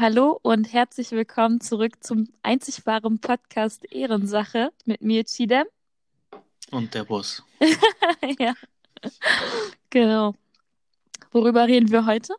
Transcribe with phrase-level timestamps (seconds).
[0.00, 5.66] Hallo und herzlich willkommen zurück zum einzig wahren Podcast Ehrensache mit mir, Chidem.
[6.70, 7.42] Und der Boss.
[8.38, 8.54] ja,
[9.90, 10.34] genau.
[11.32, 12.32] Worüber reden wir heute?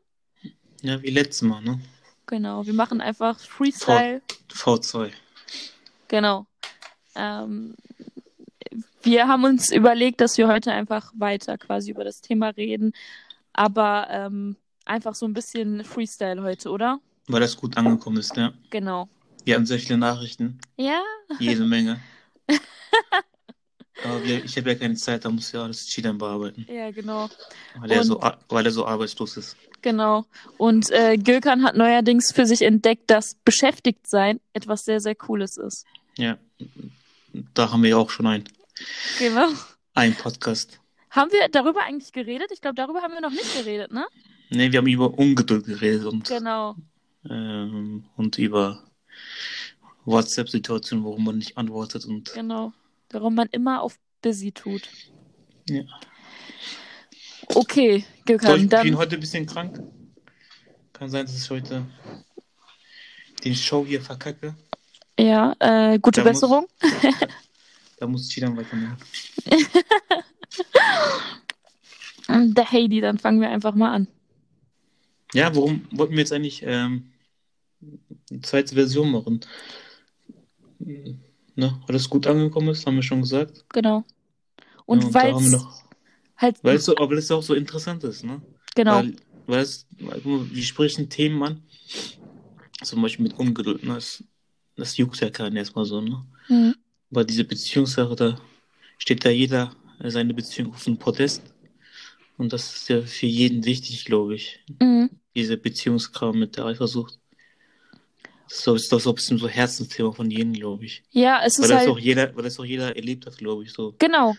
[0.82, 1.80] Ja, wie letztes Mal, ne?
[2.26, 4.24] Genau, wir machen einfach Freestyle.
[4.52, 5.12] V V2.
[6.08, 6.48] Genau.
[7.14, 7.76] Ähm,
[9.04, 12.94] wir haben uns überlegt, dass wir heute einfach weiter quasi über das Thema reden,
[13.54, 17.00] aber ähm, einfach so ein bisschen Freestyle heute, oder?
[17.32, 18.54] Weil das gut angekommen ist, ja.
[18.70, 19.08] Genau.
[19.46, 20.60] Wir haben sehr viele Nachrichten.
[20.78, 21.02] Ja.
[21.40, 22.00] Jede Menge.
[24.04, 26.66] Aber wir, ich habe ja keine Zeit, da muss ja alles Cheatern bearbeiten.
[26.70, 27.30] Ja, genau.
[27.80, 29.56] Weil er, Und- so, a- weil er so arbeitslos ist.
[29.84, 30.26] Genau.
[30.58, 35.58] Und äh, Gökhan hat neuerdings für sich entdeckt, dass beschäftigt sein etwas sehr, sehr Cooles
[35.58, 35.86] ist.
[36.18, 36.38] Ja.
[37.54, 38.44] Da haben wir ja auch schon einen,
[39.20, 39.48] Genau.
[39.94, 40.80] einen Podcast.
[41.10, 42.50] Haben wir darüber eigentlich geredet?
[42.54, 44.06] Ich glaube, darüber haben wir noch nicht geredet, ne?
[44.50, 46.76] Ne, wir haben über Ungeduld geredet und, Genau.
[47.30, 48.84] Ähm, und über
[50.06, 52.74] WhatsApp-Situationen, warum man nicht antwortet und Genau.
[53.12, 54.88] Warum man immer auf busy tut.
[55.70, 55.84] Ja.
[57.54, 58.98] Okay, So, ich Gökhan, bin dann.
[58.98, 59.82] heute ein bisschen krank.
[60.94, 61.86] Kann sein, dass ich heute
[63.44, 64.56] den Show hier verkacke.
[65.20, 66.68] Ja, äh, gute Da muss- Besserung.
[68.00, 68.98] Da muss ich dann weitermachen.
[72.28, 74.08] Der Heidi, dann fangen wir einfach mal an.
[75.34, 77.11] Ja, warum wollten wir jetzt eigentlich ähm,
[78.30, 79.42] eine zweite Version machen?
[80.80, 81.20] Ne,
[81.56, 83.66] weil das gut angekommen ist, haben wir schon gesagt.
[83.70, 84.04] Genau.
[84.86, 85.84] Und ja, da weil es
[86.38, 86.64] halt.
[86.64, 88.42] weil es so, aber das auch so interessant ist, ne?
[88.76, 88.98] genau.
[88.98, 89.16] Weil,
[89.48, 91.64] weil es, wir sprechen Themen an,
[92.84, 93.96] zum Beispiel mit Ungeduld, ne?
[93.96, 94.24] Das,
[94.76, 96.26] das juckt ja keinen erstmal so, ne?
[96.50, 96.76] Mhm.
[97.12, 98.42] Aber diese Beziehungssache, da
[98.98, 99.76] steht da jeder
[100.10, 101.44] seine Beziehung auf dem Podest.
[102.38, 104.60] Und das ist ja für jeden wichtig, glaube ich.
[104.80, 105.10] Mhm.
[105.36, 107.20] Diese Beziehungskram mit der Eifersucht.
[108.52, 111.04] Das ist doch- so ein bisschen so Herzensthema von jedem, glaube ich.
[111.12, 111.90] Ja, es Weil ist das halt.
[111.90, 113.96] auch jeder, weil das auch jeder erlebt hat, glaube ich, so.
[113.98, 114.36] Genau.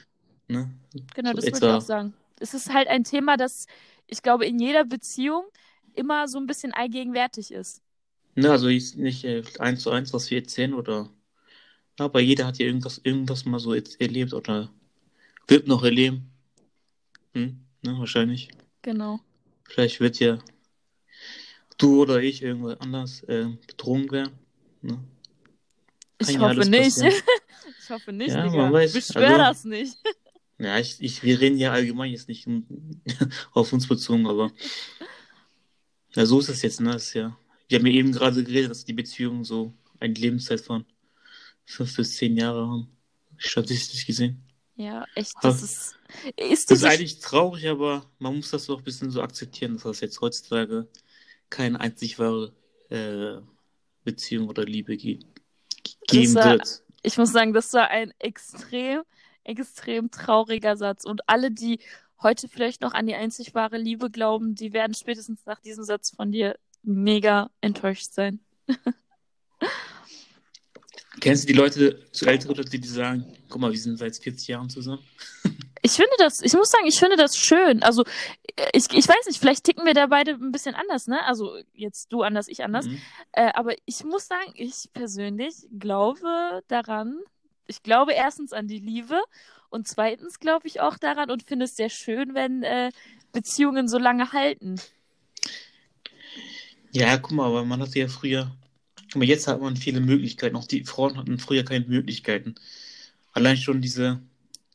[0.49, 0.71] Ne?
[1.15, 2.15] Genau, So das würde ich auch sagen.
[2.39, 3.67] Es ist halt ein Thema, das,
[4.07, 5.45] ich glaube, in jeder Beziehung
[5.95, 7.81] immer so ein bisschen allgegenwärtig ist.
[8.35, 11.09] Ne, also ist nicht äh, eins zu eins, was wir erzählen, oder.
[11.99, 14.71] Aber jeder hat ja irgendwas, irgendwas mal so erlebt oder
[15.49, 16.31] wird noch erleben.
[17.35, 17.65] Hm?
[17.83, 18.49] Ne, wahrscheinlich.
[18.83, 19.21] Genau.
[19.65, 20.39] Vielleicht wird ja
[21.79, 24.33] du oder ich irgendwo anders äh, betrogen werden.
[24.83, 25.03] Ne?
[26.19, 26.97] Ich hoffe nicht.
[27.83, 28.73] ich hoffe nicht, Ja, Digga.
[28.73, 28.93] weiß.
[28.93, 29.97] Beschwör Also- das nicht.
[30.59, 32.47] Ja, ich, ich, wir reden ja allgemein jetzt nicht
[33.53, 34.53] auf uns bezogen, aber
[36.15, 36.93] ja, so ist es jetzt, ne?
[36.93, 37.37] Das ist ja,
[37.69, 40.85] wir haben ja eben gerade geredet, dass die Beziehungen so eine Lebenszeit von
[41.65, 42.89] fünf bis zehn Jahre haben,
[43.39, 44.45] statistisch gesehen.
[44.77, 45.97] Ja, echt, das ist.
[46.37, 49.83] Ist Das ist eigentlich traurig, aber man muss das doch ein bisschen so akzeptieren, dass
[49.85, 50.87] das jetzt heutzutage
[51.53, 52.53] keine einzig wahre
[52.89, 53.41] äh,
[54.05, 55.21] Beziehung oder Liebe ge
[56.09, 56.83] geben war- wird.
[57.03, 59.03] Ich muss sagen, das war ein extrem,
[59.45, 61.05] extrem trauriger Satz.
[61.05, 61.81] Und alle, die
[62.23, 66.15] heute vielleicht noch an die einzig wahre Liebe glauben, die werden spätestens nach diesem Satz
[66.15, 68.41] von dir mega enttäuscht sein.
[71.21, 74.49] Kennst du die Leute, so ältere Leute, die sagen, guck mal, wir sind seit 40
[74.49, 75.03] Jahren zusammen?
[75.83, 77.83] Ich finde das, ich muss sagen, ich finde das schön.
[77.83, 78.05] Also,
[78.73, 81.25] ich, ich weiß nicht, vielleicht ticken wir da beide ein bisschen anders, ne?
[81.25, 82.87] Also, jetzt du anders, ich anders.
[82.87, 83.01] Mhm.
[83.33, 87.19] Äh, aber ich muss sagen, ich persönlich glaube daran,
[87.67, 89.21] ich glaube erstens an die Liebe
[89.71, 92.91] und zweitens glaube ich auch daran und finde es sehr schön, wenn äh,
[93.33, 94.81] Beziehungen so lange halten.
[96.93, 98.55] Ja, guck mal, aber man hatte ja früher,
[99.11, 100.57] guck mal, jetzt hat man viele Möglichkeiten.
[100.57, 102.55] Auch die Frauen hatten früher keine Möglichkeiten.
[103.33, 104.21] Allein schon diese,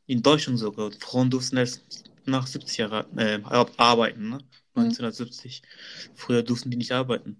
[0.07, 1.83] in Deutschland sogar, Frauen durften erst
[2.27, 4.37] nach 70 Jahren äh, ar- arbeiten, ne?
[4.75, 4.83] Mhm.
[4.83, 5.61] 1970.
[6.15, 7.37] Früher durften die nicht arbeiten.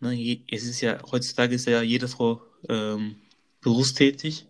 [0.00, 0.40] Ne?
[0.50, 3.16] Es ist ja, heutzutage ist ja jede Frau ähm,
[3.62, 4.46] berufstätig,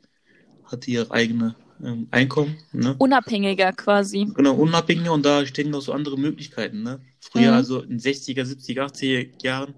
[0.65, 2.94] hat ihr eigene ähm, Einkommen, ne?
[2.99, 4.26] Unabhängiger quasi.
[4.35, 7.00] Genau, unabhängig und da stehen noch so andere Möglichkeiten, ne?
[7.20, 7.56] Früher, Mhm.
[7.56, 9.75] also in 60er, 70er, 80er Jahren,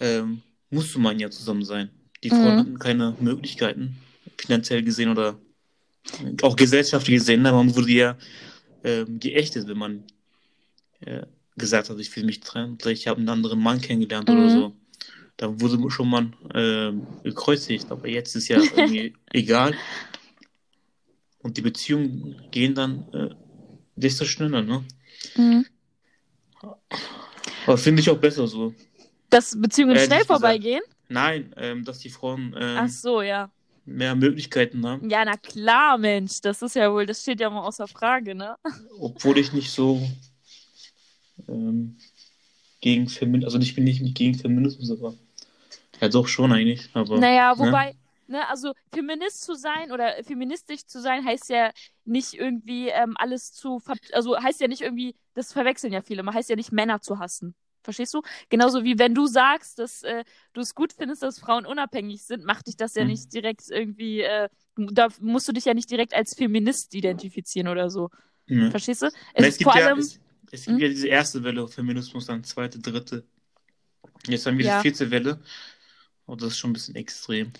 [0.00, 1.90] ähm, musste man ja zusammen sein.
[2.22, 2.58] Die Frauen Mhm.
[2.58, 3.96] hatten keine Möglichkeiten,
[4.38, 5.38] finanziell gesehen oder
[6.42, 7.42] auch gesellschaftlich gesehen.
[7.42, 7.52] Ne?
[7.52, 8.16] Man wurde ja
[8.84, 10.04] ähm, geächtet, wenn man
[11.00, 11.22] äh,
[11.56, 14.48] gesagt hat, ich will mich trennen oder ich habe einen anderen Mann kennengelernt oder Mhm.
[14.50, 14.76] so.
[15.36, 19.74] Da wurde schon mal ähm, gekreuzigt, aber jetzt ist ja irgendwie egal.
[21.40, 23.34] Und die Beziehungen gehen dann äh,
[23.94, 24.84] desto schneller, ne?
[25.36, 25.66] Mhm.
[27.66, 28.74] Aber finde ich auch besser so.
[29.30, 30.82] Dass Beziehungen Ehrlich schnell vorbeigehen?
[31.08, 33.50] Nein, ähm, dass die Frauen ähm, Ach so, ja.
[33.88, 36.40] Mehr Möglichkeiten haben, Ja, na klar, Mensch.
[36.40, 38.56] Das ist ja wohl, das steht ja mal außer Frage, ne?
[39.00, 40.02] obwohl ich nicht so
[41.48, 41.96] ähm,
[42.80, 45.14] gegen Feminismus, also ich bin nicht, nicht gegen Feminismus, aber
[46.00, 46.88] ja doch schon eigentlich.
[46.94, 47.58] Aber, Naja, ne?
[47.58, 47.94] wobei,
[48.26, 51.72] ne, also Feminist zu sein oder feministisch zu sein, heißt ja
[52.04, 53.82] nicht irgendwie ähm, alles zu,
[54.12, 57.18] also heißt ja nicht irgendwie, das verwechseln ja viele, man heißt ja nicht Männer zu
[57.18, 57.54] hassen.
[57.88, 58.22] Verstehst du?
[58.50, 62.44] Genauso wie wenn du sagst, dass äh, du es gut findest, dass Frauen unabhängig sind,
[62.44, 63.08] macht dich das ja Mhm.
[63.08, 67.90] nicht direkt irgendwie, äh, da musst du dich ja nicht direkt als Feminist identifizieren oder
[67.90, 68.10] so.
[68.46, 68.70] Ja.
[68.70, 69.06] Verstehst du?
[69.34, 70.20] Es Es ist gibt vor ja, allem, es,
[70.50, 70.82] es gibt Hm?
[70.82, 73.26] ja diese erste Welle Feminismus, dann zweite, dritte.
[74.28, 74.74] Jetzt haben wir Ja.
[74.74, 75.40] die vierte Welle.
[76.26, 77.52] Und das ist schon ein bisschen extrem.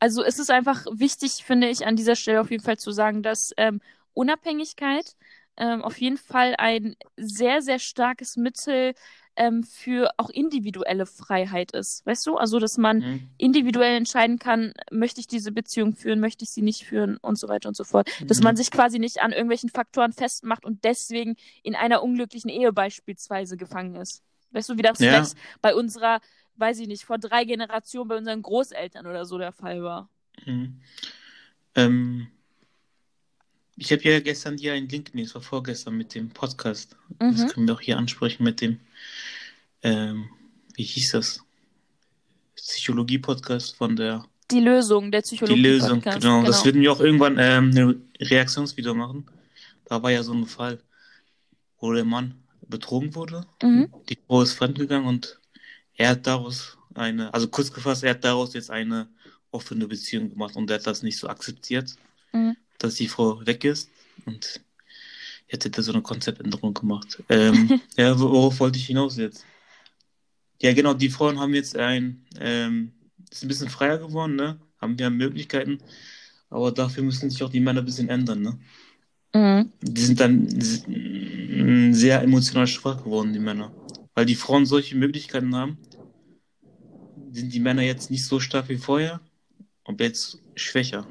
[0.00, 3.22] also es ist einfach wichtig, finde ich, an dieser Stelle auf jeden Fall zu sagen,
[3.22, 3.80] dass ähm,
[4.14, 5.14] Unabhängigkeit
[5.56, 8.94] ähm, auf jeden Fall ein sehr, sehr starkes Mittel
[9.36, 12.04] ähm, für auch individuelle Freiheit ist.
[12.06, 12.36] Weißt du?
[12.36, 13.28] Also, dass man Mhm.
[13.38, 17.48] individuell entscheiden kann, möchte ich diese Beziehung führen, möchte ich sie nicht führen und so
[17.48, 18.10] weiter und so fort.
[18.26, 18.44] Dass Mhm.
[18.44, 23.56] man sich quasi nicht an irgendwelchen Faktoren festmacht und deswegen in einer unglücklichen Ehe beispielsweise
[23.56, 24.22] gefangen ist.
[24.50, 25.08] Weißt du, wie das Ja.
[25.08, 26.20] vielleicht bei unserer,
[26.56, 30.10] weiß ich nicht, vor drei Generationen bei unseren Großeltern oder so der Fall war.
[30.44, 30.80] Mhm.
[31.74, 32.26] Ähm,
[33.76, 36.96] ich habe ja gestern hier einen Link, nee, es war vorgestern mit dem Podcast.
[37.18, 37.48] Das Mhm.
[37.48, 38.80] können wir auch hier ansprechen mit dem,
[39.82, 40.28] ähm,
[40.74, 41.40] wie hieß das?
[42.56, 45.60] Psychologie-Podcast von der Die Lösung, der Die Psychologie.
[45.62, 46.42] Lösung, Podcast, genau.
[46.44, 49.26] Das würden wir auch irgendwann ähm, ein Reaktionsvideo machen.
[49.86, 50.78] Da war ja so ein Fall,
[51.80, 52.34] wo der Mann
[52.68, 53.46] betrogen wurde.
[53.62, 53.92] Mhm.
[54.08, 55.38] Die Frau ist fremdgegangen und
[55.94, 59.08] er hat daraus eine, also kurz gefasst, er hat daraus jetzt eine
[59.50, 61.96] offene Beziehung gemacht und er hat das nicht so akzeptiert,
[62.32, 62.56] Mhm.
[62.82, 63.90] Dass die Frau weg ist
[64.26, 64.60] und
[65.48, 67.22] jetzt er so eine Konzeptänderung gemacht.
[67.28, 69.44] Ähm, ja, worauf wollte ich hinaus jetzt?
[70.60, 72.92] Ja, genau, die Frauen haben jetzt ein, ähm,
[73.30, 74.60] ist ein bisschen freier geworden, ne?
[74.80, 75.78] Haben wir Möglichkeiten,
[76.50, 78.58] aber dafür müssen sich auch die Männer ein bisschen ändern, ne?
[79.34, 79.72] Mhm.
[79.80, 80.48] Die sind dann
[81.94, 83.72] sehr emotional schwach geworden, die Männer.
[84.14, 85.78] Weil die Frauen solche Möglichkeiten haben,
[87.32, 89.20] sind die Männer jetzt nicht so stark wie vorher,
[89.84, 91.06] aber jetzt schwächer.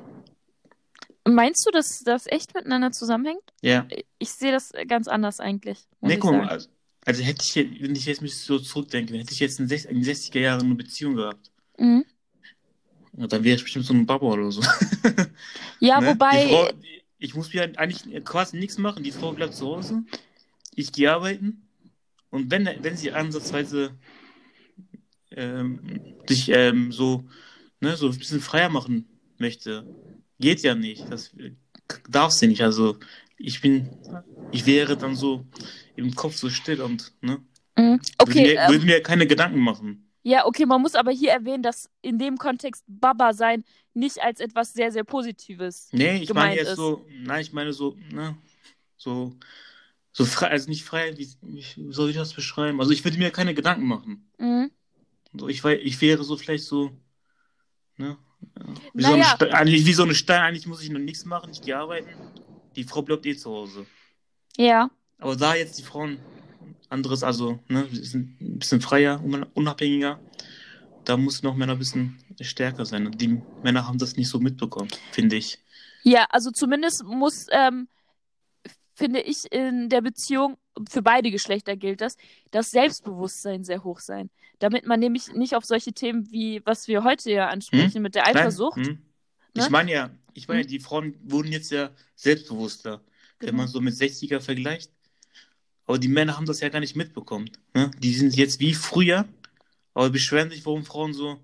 [1.28, 3.44] Meinst du, dass das echt miteinander zusammenhängt?
[3.62, 3.88] Ja.
[4.18, 5.80] Ich sehe das ganz anders eigentlich.
[6.02, 6.70] Nee, guck mal, also,
[7.06, 9.80] also hätte ich jetzt, wenn ich jetzt mich so zurückdenke, hätte ich jetzt in, den
[9.80, 12.06] 60er Jahren eine Beziehung gehabt, Mhm.
[13.18, 14.62] ja, dann wäre ich bestimmt so ein Baba oder so.
[15.80, 16.08] Ja, Ne?
[16.08, 16.48] wobei.
[16.48, 16.70] Frau,
[17.18, 19.04] ich muss mir eigentlich quasi nichts machen.
[19.04, 20.04] Die Frau bleibt zu Hause.
[20.76, 21.68] Ich gehe arbeiten.
[22.32, 23.96] Und wenn, wenn sie ansatzweise
[25.32, 27.26] ähm, sich ähm, so,
[27.80, 29.08] ne, so ein bisschen freier machen
[29.38, 29.86] möchte,
[30.42, 31.10] geht ja nicht.
[31.12, 31.54] Das äh,
[32.10, 32.62] darf sie nicht.
[32.62, 32.98] Also
[33.38, 33.90] ich bin,
[34.52, 35.46] ich wäre dann so
[35.96, 37.42] im Kopf so still und ne,
[37.76, 40.12] würde, Okay, mir, ähm, würde mir keine Gedanken machen.
[40.24, 44.40] ja, okay, man muss aber hier erwähnen, dass in dem Kontext Baba sein nicht als
[44.40, 45.90] etwas sehr, sehr Positives.
[45.92, 46.76] Nee, ich meine jetzt ist.
[46.76, 48.38] so, nein, ich meine so, ne,
[48.98, 49.36] so,
[50.12, 52.80] so frei, also nicht frei, wie, wie soll ich das beschreiben?
[52.80, 54.30] Also ich würde mir keine Gedanken machen.
[54.38, 54.72] Mhm.
[55.38, 56.92] So, ich, ich wäre so vielleicht so,
[57.98, 58.18] ne,
[58.94, 59.36] wie, so eine Naja.
[59.36, 62.10] Ste- eigentlich, wie so eine Stein, eigentlich muss ich noch nichts machen, ich gehe arbeiten,
[62.76, 63.86] die Frau bleibt eh zu Hause.
[64.58, 64.90] Ja.
[65.18, 66.20] Aber da jetzt die Frauen
[66.90, 70.20] anderes, also, ne, sind ein bisschen freier, un- unabhängiger,
[71.06, 73.06] da muss noch Männer ein bisschen stärker sein.
[73.08, 75.60] Und die Männer haben das nicht so mitbekommen, finde ich.
[76.04, 77.88] Ja, also zumindest muss, ähm,
[79.02, 80.58] finde ich, in der Beziehung,
[80.90, 82.16] für beide Geschlechter gilt das,
[82.52, 84.30] das Selbstbewusstsein sehr hoch sein.
[84.60, 88.28] Damit man nämlich nicht auf solche Themen wie, was wir heute ja ansprechen, mit der
[88.28, 88.78] Eifersucht.
[88.78, 88.84] hm.
[89.56, 89.64] ne?
[89.64, 90.68] Ich meine ja, ich meine, Hm?
[90.68, 93.02] die Frauen wurden jetzt ja selbstbewusster,
[93.40, 93.58] wenn Genau.
[93.64, 94.92] man so mit 60er vergleicht.
[95.88, 97.50] Aber die Männer haben das ja gar nicht mitbekommen.
[97.74, 97.92] Ne?
[98.00, 99.26] Die sind jetzt wie früher,
[99.94, 101.40] aber beschweren sich, warum Frauen so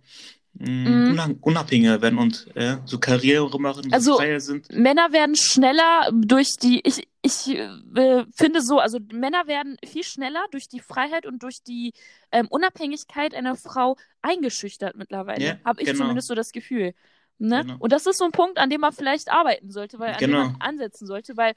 [0.54, 4.72] mh, unab- unabhängiger werden und äh, so Karriere machen, so Also- freier sind.
[4.72, 10.46] Männer werden schneller durch die, ich, ich äh, finde so, also Männer werden viel schneller
[10.52, 11.94] durch die Freiheit und durch die
[12.32, 15.46] ähm, Unabhängigkeit einer Frau eingeschüchtert mittlerweile.
[15.46, 16.00] Ja, Habe ich genau.
[16.00, 16.94] zumindest so das Gefühl.
[17.40, 17.62] Ne?
[17.64, 17.76] Genau.
[17.80, 20.44] Und das ist so ein Punkt, an dem man vielleicht arbeiten sollte, weil an Genau.
[20.44, 21.54] dem man ansetzen sollte, weil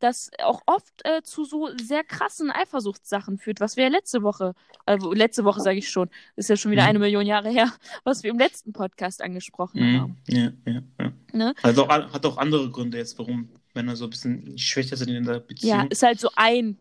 [0.00, 4.54] das auch oft äh, zu so sehr krassen Eifersuchtssachen führt, was wir ja letzte Woche,
[4.86, 6.88] äh, letzte Woche sage ich schon, ist ja schon wieder Mhm.
[6.88, 7.72] eine Million Jahre her,
[8.04, 10.00] was wir im letzten Podcast angesprochen Mhm.
[10.00, 10.16] haben.
[10.28, 11.12] Ja, ja, ja.
[11.32, 11.54] Ne?
[11.62, 15.36] Also hat auch andere Gründe jetzt, warum Männer so ein bisschen schwächer sind in der
[15.36, 15.86] Ja, Beziehung.
[15.88, 16.78] ist halt so ein,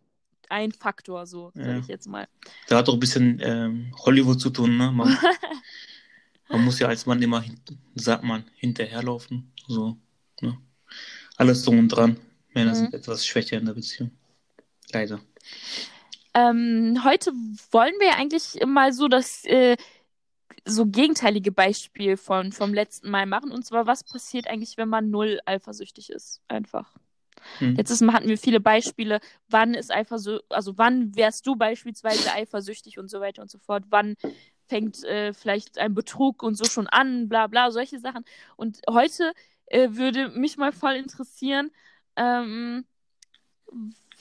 [0.49, 1.65] ein Faktor, so, Ja.
[1.65, 2.27] sage ich jetzt mal.
[2.67, 4.91] Da hat auch ein bisschen ähm, Hollywood zu tun, ne?
[4.91, 5.15] Man,
[6.49, 7.43] man muss ja als Mann immer,
[7.93, 9.51] sagt man, hinterherlaufen.
[9.67, 9.95] So,
[10.41, 10.57] ne?
[11.35, 12.17] Alles drum und dran.
[12.55, 12.75] Männer Mhm.
[12.75, 14.09] sind etwas schwächer in der Beziehung.
[14.91, 15.19] Leider.
[16.33, 17.31] Ähm, heute
[17.71, 19.75] wollen wir ja eigentlich mal so das äh,
[20.67, 23.51] so gegenteilige Beispiel von, vom letzten Mal machen.
[23.51, 26.41] Und zwar, was passiert eigentlich, wenn man null eifersüchtig ist?
[26.47, 26.95] Einfach.
[27.59, 27.75] Hm.
[27.75, 32.97] Letztes Mal hatten wir viele Beispiele, wann ist eifersüchtig, also wann wärst du beispielsweise eifersüchtig
[32.97, 34.15] und so weiter und so fort, wann
[34.67, 38.25] fängt äh, vielleicht ein Betrug und so schon an, bla bla, solche Sachen.
[38.57, 39.33] Und heute
[39.67, 41.71] äh, würde mich mal voll interessieren,
[42.15, 42.85] ähm,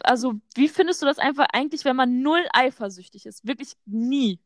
[0.01, 3.47] also wie findest du das einfach eigentlich, wenn man null eifersüchtig ist?
[3.47, 4.39] Wirklich nie.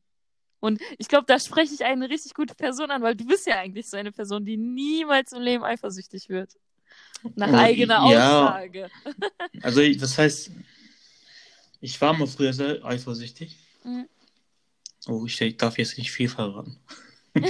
[0.61, 3.59] Und ich glaube, da spreche ich eine richtig gute Person an, weil du bist ja
[3.59, 6.51] eigentlich so eine Person, die niemals im Leben eifersüchtig wird.
[7.35, 8.43] Nach eigener ja.
[8.47, 8.91] Aussage.
[9.63, 10.51] Also, ich- das heißt,
[11.81, 13.57] ich war mal früher sehr eifersüchtig.
[13.85, 14.09] Mhm.
[15.09, 16.79] Oh, ich, ich darf jetzt nicht viel verraten.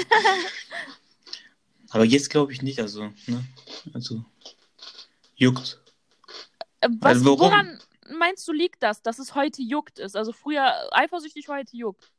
[1.90, 3.44] Aber jetzt glaube ich nicht, also, ne?
[3.92, 4.24] Also,
[5.34, 5.80] juckt.
[6.80, 7.78] Äh, Was, Also woran
[8.16, 10.16] meinst du, liegt das, dass es heute juckt ist?
[10.16, 12.10] Also früher eifersüchtig, heute juckt.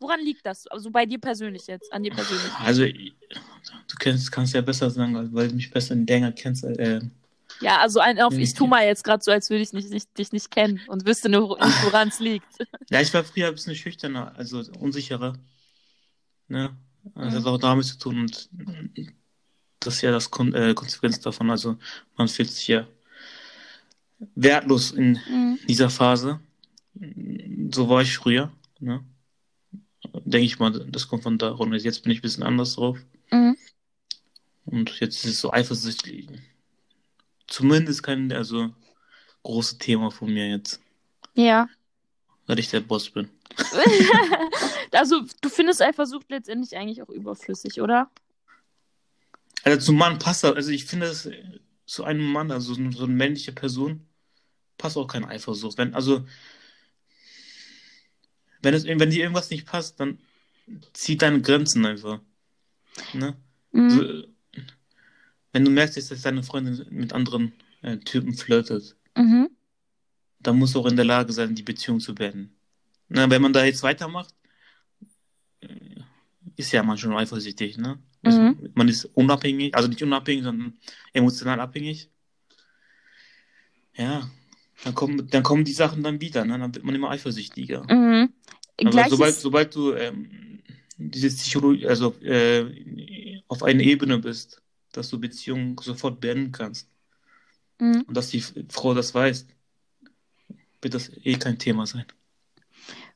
[0.00, 0.66] Woran liegt das?
[0.66, 2.52] Also bei dir persönlich jetzt, an dir persönlich.
[2.58, 6.64] Also, du kennst, kannst ja besser sagen, weil du mich besser länger kennst.
[6.64, 7.00] Äh,
[7.60, 10.18] Ja, also ein auf, ich tu mal jetzt gerade so, als würde ich nicht, nicht,
[10.18, 12.48] dich nicht kennen und wüsste nur woran es liegt.
[12.90, 15.34] ja, ich war früher ein bisschen schüchterner, also unsicherer.
[16.48, 16.74] Ne?
[17.14, 17.38] Das Mhm.
[17.38, 18.48] hat auch damit zu tun und
[19.80, 21.50] das ist ja das Kon äh, Konsequenz davon.
[21.50, 21.76] Also,
[22.16, 22.86] man fühlt sich ja
[24.34, 25.58] wertlos in Mhm.
[25.68, 26.40] dieser Phase.
[27.72, 28.52] So war ich früher.
[28.78, 29.04] Ne?
[30.04, 31.76] Denke ich mal, das kommt von da runter.
[31.76, 32.98] Jetzt bin ich ein bisschen anders drauf.
[33.30, 33.56] Mhm.
[34.64, 36.28] Und jetzt ist es so eifersüchtig.
[37.46, 38.72] Zumindest kein also
[39.42, 40.80] großes Thema von mir jetzt,
[41.34, 41.68] Ja.
[42.46, 43.28] weil ich der Boss bin.
[44.92, 48.10] also du findest Eifersucht letztendlich eigentlich auch überflüssig, oder?
[49.64, 50.54] Also zum Mann passt das.
[50.54, 51.28] Also ich finde es
[51.86, 54.06] zu einem Mann, also so so eine männliche Person,
[54.78, 55.76] passt auch keine Eifersucht.
[55.78, 56.24] Wenn, also
[58.62, 60.18] wenn es wenn dir irgendwas nicht passt, dann
[60.92, 62.20] zieh deine Grenzen einfach.
[63.12, 63.36] Ne?
[63.72, 63.90] Mhm.
[63.90, 64.24] So,
[65.52, 67.52] wenn du merkst, dass deine Freundin mit anderen
[67.82, 69.48] äh, Typen flirtet, Mhm.
[70.40, 72.54] dann musst du auch in der Lage sein, die Beziehung zu beenden.
[73.08, 74.32] Na, wenn man da jetzt weitermacht,
[75.60, 75.66] äh,
[76.56, 77.98] ist ja man schon eifersüchtig, ne?
[78.22, 78.70] Ist- Mhm.
[78.74, 80.78] Man ist unabhängig, also nicht unabhängig, sondern
[81.12, 82.10] emotional abhängig.
[83.96, 84.30] Ja,
[84.84, 86.58] dann kommen, dann kommen die Sachen dann wieder, ne?
[86.58, 87.82] Dann wird man immer eifersüchtiger.
[87.92, 88.32] Mhm.
[88.84, 90.60] Aber sobald, sobald du ähm,
[90.96, 96.88] diese Psychologie, also äh, auf einer Ebene bist, dass du Beziehungen sofort beenden kannst
[97.80, 98.04] Mhm.
[98.06, 99.46] und dass die Frau das weiß,
[100.82, 102.04] wird das eh kein Thema sein.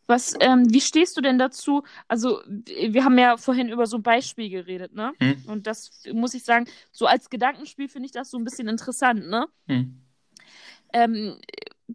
[0.07, 1.83] Was, ähm, wie stehst du denn dazu?
[2.09, 5.15] Also, wir haben ja vorhin über so ein Beispiel geredet, ne?
[5.19, 5.43] Hm?
[5.47, 9.27] Und das muss ich sagen, so als Gedankenspiel finde ich das so ein bisschen interessant,
[9.29, 9.47] ne?
[9.67, 9.99] Hm.
[10.93, 11.41] Ähm,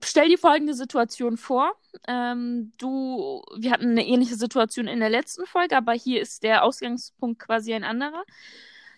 [0.03, 1.73] stell dir folgende Situation vor.
[2.07, 6.63] Ähm, du, wir hatten eine ähnliche Situation in der letzten Folge, aber hier ist der
[6.63, 8.23] Ausgangspunkt quasi ein anderer.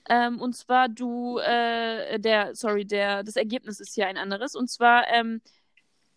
[0.10, 4.56] Ähm, und zwar du, äh, der, sorry, der, das Ergebnis ist hier ein anderes.
[4.56, 5.42] Und zwar ähm,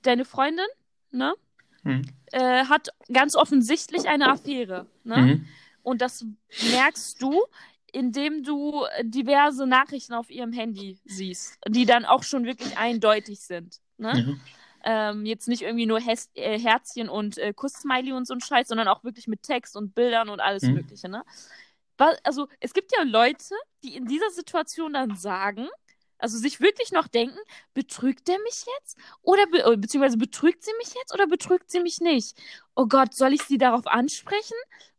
[0.02, 0.66] deine Freundin,
[1.10, 1.34] ne,
[1.82, 2.02] Hm.
[2.32, 5.16] äh, hat ganz offensichtlich eine Affäre, ne?
[5.18, 5.46] Mhm.
[5.82, 6.24] Und das
[6.72, 7.44] merkst du,
[7.92, 13.80] indem du diverse Nachrichten auf ihrem Handy siehst, die dann auch schon wirklich eindeutig sind.
[13.98, 14.12] Ne?
[14.26, 14.34] Ja.
[14.84, 18.68] Ähm, jetzt nicht irgendwie nur Hes äh, Herzchen und äh, Kuss-Smiley und so ein Scheiß,
[18.68, 20.74] sondern auch wirklich mit Text und Bildern und alles Mhm.
[20.74, 21.08] Mögliche.
[21.08, 21.24] Ne?
[22.24, 25.68] Also es gibt ja Leute, die in dieser Situation dann sagen,
[26.18, 27.38] also sich wirklich noch denken,
[27.74, 28.96] betrügt der mich jetzt?
[29.22, 32.36] Oder be äh, beziehungsweise betrügt sie mich jetzt oder betrügt sie mich nicht?
[32.74, 34.56] Oh Gott, soll ich sie darauf ansprechen?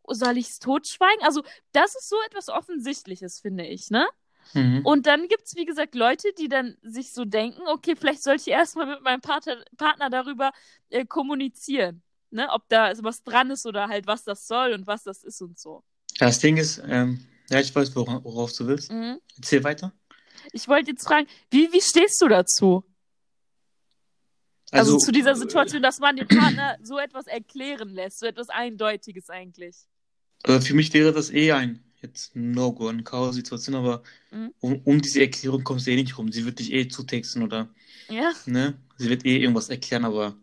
[0.08, 1.24] Soll ich es totschweigen?
[1.26, 4.08] Also, das ist so etwas Offensichtliches, finde ich, ne?
[4.54, 4.86] Mhm.
[4.86, 8.42] Und dann gibt es, wie gesagt, Leute, die dann sich so denken, okay, vielleicht sollte
[8.42, 10.52] ich erstmal mit meinem Partner, Partner darüber
[10.90, 12.48] äh, kommunizieren, ne?
[12.52, 15.60] Ob da was dran ist oder halt, was das soll und was das ist und
[15.60, 15.84] so.
[16.20, 18.92] Das Ding ist, ähm, ja, ich weiß, wora- worauf du willst.
[18.92, 19.20] Mhm.
[19.38, 19.92] Erzähl weiter.
[20.54, 22.84] Ich wollte jetzt fragen, wie, wie stehst du dazu?
[24.72, 29.30] Also, zu dieser Situation, dass man dem Partner so etwas erklären lässt, so etwas Eindeutiges
[29.30, 29.78] eigentlich.
[30.44, 34.54] Also für mich wäre das eh ein jetzt No-Go, eine Chaos-Situation, aber Mhm.
[34.62, 36.32] um, um diese Erklärung kommst du eh nicht rum.
[36.32, 37.70] Sie wird dich eh zutexten oder,
[38.10, 38.34] Ja.
[38.48, 38.80] ne?
[38.98, 40.38] Sie wird eh irgendwas erklären, aber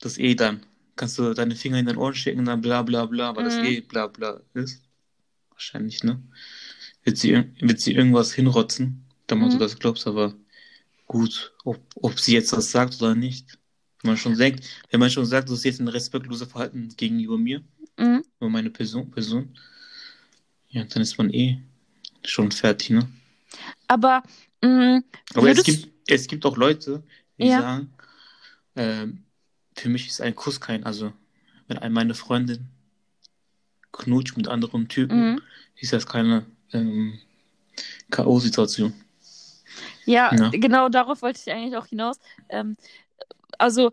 [0.00, 0.66] das eh dann.
[0.96, 3.64] Kannst du deine Finger in Ohren stecken und dann bla bla bla, weil das Mhm.
[3.66, 4.82] eh bla bla ist.
[5.50, 6.22] Wahrscheinlich, ne?
[7.04, 9.60] Wird sie, ir- wird sie irgendwas hinrotzen, damit du Mhm.
[9.60, 10.34] das glaubst, aber
[11.06, 13.58] gut, ob, ob sie jetzt das sagt oder nicht.
[14.02, 17.38] Wenn man schon denkt, wenn man schon sagt, das ist jetzt ein respektloser Verhalten gegenüber
[17.38, 17.62] mir,
[17.98, 18.22] Mhm.
[18.40, 19.58] über meine Person, Person,
[20.76, 21.58] ja, dann ist man eh
[22.24, 23.08] schon fertig, ne?
[23.88, 24.22] Aber,
[24.62, 25.00] mh,
[25.34, 27.02] Aber es gibt, es gibt auch Leute,
[27.38, 27.60] die Ja.
[27.62, 27.94] sagen,
[28.76, 29.24] ähm,
[29.74, 31.12] für mich ist ein Kuss kein, also
[31.66, 32.68] wenn ein- meine Freundin
[33.92, 35.40] knutscht mit anderen Typen, Mhm.
[35.76, 37.18] ist das keine ähm,
[38.10, 38.92] K.O.-Situation.
[40.04, 40.50] Ja, Ja.
[40.50, 42.18] genau darauf wollte ich eigentlich auch hinaus.
[42.48, 42.76] Ähm,
[43.58, 43.92] also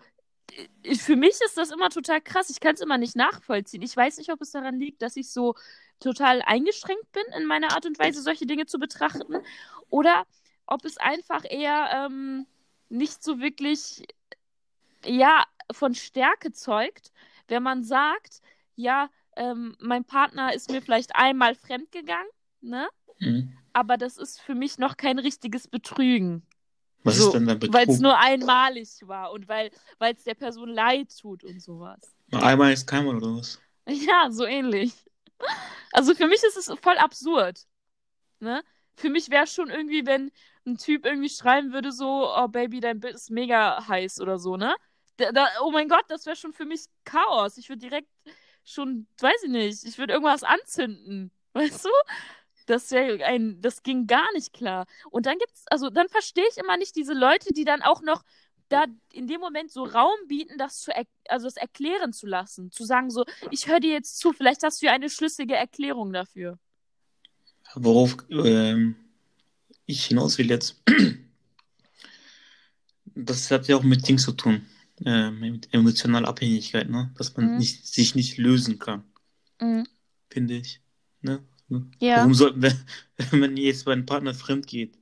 [0.84, 2.50] äh, für mich ist das immer total krass.
[2.50, 3.82] Ich kann es immer nicht nachvollziehen.
[3.84, 5.56] Ich weiß nicht, ob es daran liegt, dass ich so
[6.00, 9.38] total eingeschränkt bin in meiner Art und Weise, solche Dinge zu betrachten.
[9.90, 10.26] Oder
[10.66, 12.48] ob es einfach eher ähm,
[12.90, 14.06] nicht so wirklich,
[15.06, 17.12] ja, von Stärke zeugt,
[17.48, 18.42] wenn man sagt,
[18.76, 22.30] ja, ähm, mein Partner ist mir vielleicht einmal fremdgegangen,
[22.62, 22.88] ne?
[23.22, 23.54] Mhm.
[23.74, 26.46] Aber das ist für mich noch kein richtiges Betrügen.
[27.04, 28.02] Was So, ist denn dann Weil es Betrug?
[28.02, 32.16] nur einmalig war und weil es der Person leid tut und sowas.
[32.32, 33.60] Einmal ist keinmal oder was?
[33.88, 34.94] Ja, so ähnlich.
[35.92, 37.68] Also für mich ist es voll absurd.
[38.40, 38.64] Ne?
[38.96, 40.32] Für mich wäre schon irgendwie, wenn
[40.66, 44.58] ein Typ irgendwie schreiben würde, so, oh Baby, dein Bild ist mega heiß oder so,
[44.58, 44.76] ne?
[45.18, 47.58] Da, da, oh mein Gott, das wäre schon für mich Chaos.
[47.58, 48.10] Ich würde direkt
[48.64, 51.32] schon, weiß ich nicht, ich würde irgendwas anzünden.
[51.54, 51.90] Weißt du?
[52.66, 54.86] Das wäre ein, das ging gar nicht klar.
[55.12, 58.24] Und dann gibt's, also dann verstehe ich immer nicht diese Leute, die dann auch noch
[58.70, 60.92] da in dem Moment so Raum bieten, das zu
[61.28, 64.82] also das erklären zu lassen, zu sagen so, ich höre dir jetzt zu, vielleicht hast
[64.82, 66.60] du ja eine schlüssige Erklärung dafür.
[67.76, 68.96] Worauf ähm,
[69.86, 70.82] ich hinaus will jetzt,
[73.06, 74.66] das hat ja auch mit Dings zu tun,
[75.06, 77.14] äh, mit emotionaler Abhängigkeit, ne?
[77.18, 77.58] Dass man Mhm.
[77.58, 79.04] nicht, sich nicht lösen kann,
[79.62, 79.86] Mhm.
[80.30, 80.82] finde ich.
[81.22, 81.44] Ne?
[82.00, 82.18] Ja.
[82.18, 82.78] Warum soll, wenn,
[83.32, 84.98] wenn jetzt mein Partner fremd geht,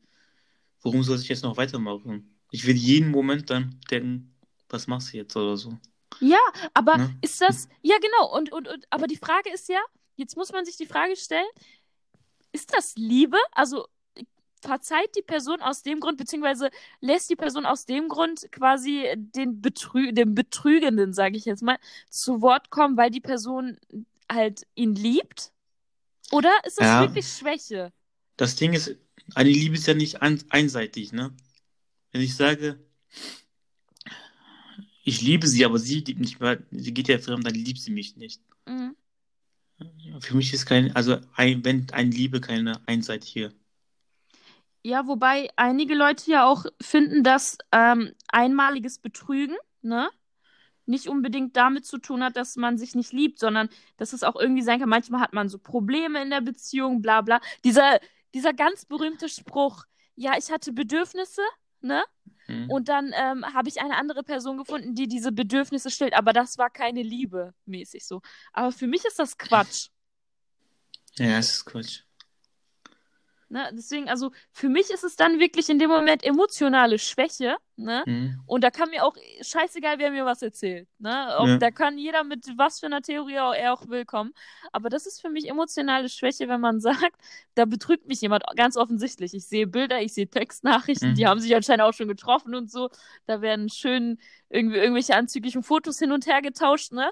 [0.82, 2.36] warum soll ich jetzt noch weitermachen?
[2.52, 4.36] Ich will jeden Moment dann denken,
[4.70, 5.78] was machst du jetzt oder so.
[6.20, 6.38] Ja,
[6.74, 7.16] aber Ne?
[7.22, 9.80] ist das, ja genau, und, und, und, aber die Frage ist ja,
[10.18, 11.48] jetzt muss man sich die Frage stellen,
[12.52, 13.38] ist das Liebe?
[13.52, 13.88] Also
[14.62, 16.70] verzeiht die Person aus dem Grund, beziehungsweise
[17.02, 21.80] lässt die Person aus dem Grund quasi den, Betrü den Betrügenden, sage ich jetzt mal,
[22.10, 23.78] zu Wort kommen, weil die Person
[24.32, 25.52] halt ihn liebt?
[26.32, 27.02] Oder ist das Ja.
[27.02, 27.94] wirklich Schwäche?
[28.38, 28.96] Das Ding ist,
[29.36, 31.34] eine Liebe ist ja nicht ein, einseitig, ne?
[32.12, 32.80] Wenn ich sage,
[35.04, 37.92] ich liebe sie, aber sie liebt nicht mehr, sie geht ja fremd, dann liebt sie
[37.92, 38.42] mich nicht.
[38.66, 38.96] Mhm.
[40.20, 43.54] Für mich ist kein, also ein, wenn ein Liebe keine einseitige.
[44.84, 50.10] Ja, wobei einige Leute ja auch finden, dass ähm, einmaliges Betrügen, ne,
[50.86, 54.36] nicht unbedingt damit zu tun hat, dass man sich nicht liebt, sondern dass es auch
[54.36, 57.40] irgendwie sein kann, manchmal hat man so Probleme in der Beziehung, bla bla.
[57.64, 58.00] Dieser,
[58.34, 61.42] dieser ganz berühmte Spruch, ja, ich hatte Bedürfnisse,
[61.84, 62.04] ne?
[62.46, 62.70] Hm?
[62.70, 66.58] Und dann ähm, habe ich eine andere Person gefunden, die diese Bedürfnisse stillt, aber das
[66.58, 68.22] war keine Liebe, mäßig so.
[68.54, 69.90] Aber für mich ist das Quatsch.
[71.18, 72.02] Ja, es ist Quatsch.
[73.52, 73.70] Ne?
[73.74, 78.02] Deswegen, also für mich ist es dann wirklich in dem Moment emotionale Schwäche, ne?
[78.06, 78.40] Hm?
[78.46, 80.88] Und da kann mir auch scheißegal, wer mir was erzählt.
[81.00, 81.36] Ne?
[81.38, 81.58] Ob, Ja.
[81.58, 84.34] Da kann jeder mit was für einer Theorie auch, er auch will kommen.
[84.72, 86.80] Aber das ist für mich emotionale Schwäche, wenn man
[87.12, 87.14] sagt,
[87.56, 89.34] da betrügt mich jemand ganz offensichtlich.
[89.34, 91.16] Ich sehe Bilder, ich sehe Textnachrichten, Mhm.
[91.16, 92.90] die haben sich anscheinend auch schon getroffen und so.
[93.26, 94.18] Da werden schön
[94.50, 97.10] irgendwie irgendwelche anzüglichen Fotos hin und her getauscht, ne?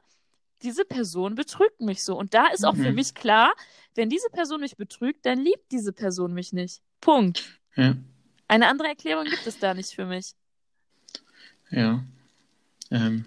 [0.61, 2.17] Diese Person betrügt mich so.
[2.17, 2.95] Und da ist auch für Mhm.
[2.95, 3.53] mich klar,
[3.95, 6.81] wenn diese Person mich betrügt, dann liebt diese Person mich nicht.
[7.01, 7.43] Punkt.
[7.75, 7.95] Ja,
[8.47, 10.33] Eine andere Erklärung gibt es da nicht für mich.
[11.69, 12.03] ja.
[12.91, 13.25] Ähm,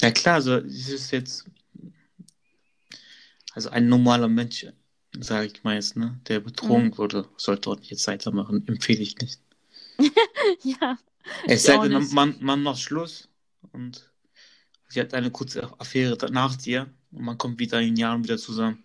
[0.00, 1.44] ja klar, also es ist jetzt,
[3.52, 4.66] also ein normaler Mensch,
[5.18, 6.98] sage ich mal jetzt, ne, der betrogen Mhm.
[6.98, 9.40] wurde, sollte dort nicht jetzt weitermachen, empfehle ich nicht.
[10.62, 10.98] Ja.
[11.46, 13.28] Es sei denn, man, man macht Schluss
[13.72, 14.10] und
[14.94, 18.84] sie hat eine kurze Affäre nach dir und man kommt wieder in Jahren wieder zusammen.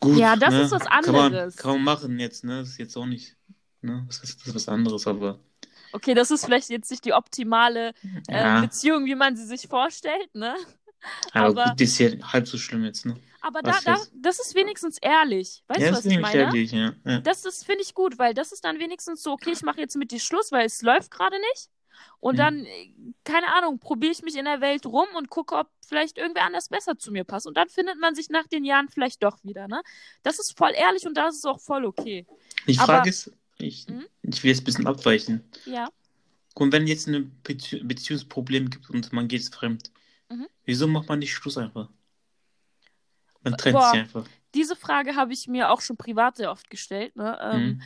[0.00, 0.60] Gut, Ja, das ne?
[0.60, 1.56] ist was Kann man, anderes.
[1.56, 2.60] kann man machen jetzt, ne?
[2.60, 3.36] Das ist jetzt auch nicht,
[3.82, 4.04] ne?
[4.08, 5.40] Das ist, das ist was anderes, aber
[5.92, 7.92] Okay, das ist vielleicht jetzt nicht die optimale
[8.26, 10.54] äh, ja, Beziehung, wie man sie sich vorstellt, ne?
[11.32, 13.14] aber, aber- gut, das ist ja halb so schlimm jetzt, ne?
[13.40, 15.62] Aber da, da, das ist wenigstens ehrlich.
[15.68, 16.34] Weißt ja, du, was ist ich meine?
[16.34, 16.94] ehrlich, ja.
[17.04, 17.22] ja.
[17.22, 19.96] Das ist, finde ich gut, weil das ist dann wenigstens so, okay, ich mache jetzt
[19.96, 21.70] mit dir Schluss, weil es läuft gerade nicht.
[22.20, 22.38] Und Mhm.
[22.38, 22.66] dann,
[23.26, 26.68] keine Ahnung, probiere ich mich in der Welt rum und gucke, ob vielleicht irgendwer anders
[26.68, 27.46] besser zu mir passt.
[27.46, 29.82] Und dann findet man sich nach den Jahren vielleicht doch wieder, ne?
[30.22, 32.24] Das ist voll ehrlich und das ist auch voll okay.
[32.78, 34.06] Aber- Frage ist, ich, Mhm.
[34.22, 35.42] ich will jetzt ein bisschen abweichen.
[35.64, 35.88] Ja.
[36.54, 39.90] Und wenn jetzt eine Bezie Beziehungsproblem gibt und man geht fremd,
[40.30, 40.46] Mhm.
[40.64, 41.88] wieso macht man nicht Schluss einfach?
[43.42, 43.90] Man trennt Boah.
[43.90, 44.24] sich einfach.
[44.54, 47.38] Diese Frage habe ich mir auch schon privat sehr oft gestellt, ne?
[47.42, 47.82] Ähm, Mhm.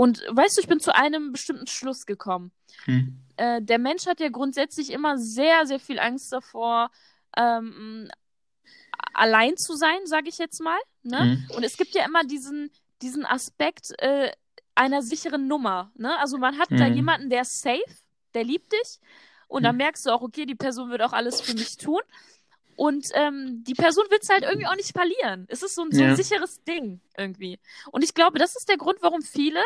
[0.00, 2.52] Und weißt du, ich bin zu einem bestimmten Schluss gekommen.
[2.86, 3.20] Mhm.
[3.36, 6.90] Äh, der Mensch hat ja grundsätzlich immer sehr, sehr viel Angst davor,
[7.36, 8.08] ähm,
[9.12, 10.78] allein zu sein, sage ich jetzt mal.
[11.02, 11.26] Ne?
[11.26, 11.46] Mhm.
[11.54, 12.70] Und es gibt ja immer diesen,
[13.02, 14.32] diesen Aspekt äh,
[14.74, 15.92] einer sicheren Nummer.
[15.96, 16.18] Ne?
[16.18, 16.94] Also man hat da Mhm.
[16.94, 17.84] jemanden, der ist safe,
[18.32, 19.00] der liebt dich.
[19.48, 19.82] Und dann Mhm.
[19.82, 22.00] merkst du auch, okay, die Person wird auch alles für mich tun.
[22.86, 25.44] Und ähm, die Person will es halt irgendwie auch nicht verlieren.
[25.48, 26.16] Es ist so, ein- so ein Ja.
[26.16, 27.58] sicheres Ding irgendwie.
[27.92, 29.60] Und ich glaube, das ist der Grund, warum viele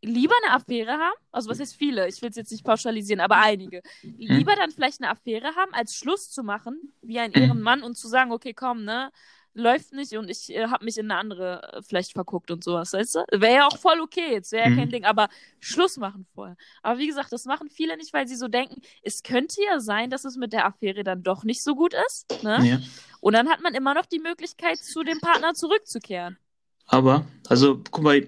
[0.00, 3.36] lieber eine Affäre haben, also was heißt viele, ich will es jetzt nicht pauschalisieren, aber
[3.36, 7.96] einige, lieber dann vielleicht eine Affäre haben, als Schluss zu machen, wie ein Ehrenmann und
[7.96, 9.10] zu sagen, okay, komm, ne,
[9.54, 12.92] läuft nicht und ich äh, habe mich in eine andere äh, vielleicht verguckt und sowas,
[12.92, 13.24] weißt du?
[13.32, 14.76] Wäre ja auch voll okay, jetzt wäre ja Mhm.
[14.76, 15.28] kein Ding, aber
[15.60, 16.56] Schluss machen vorher.
[16.82, 20.10] Aber wie gesagt, das machen viele nicht, weil sie so denken, es könnte ja sein,
[20.10, 22.66] dass es mit der Affäre dann doch nicht so gut ist, ne?
[22.66, 22.80] Ja.
[23.20, 26.38] Und dann hat man immer noch die Möglichkeit, zu dem Partner zurückzukehren.
[26.86, 28.26] Aber, also, guck mal,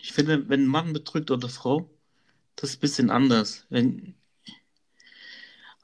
[0.00, 1.88] ich finde, wenn ein Mann betrügt oder Frau,
[2.56, 3.66] das ist ein bisschen anders.
[3.70, 4.16] Wenn,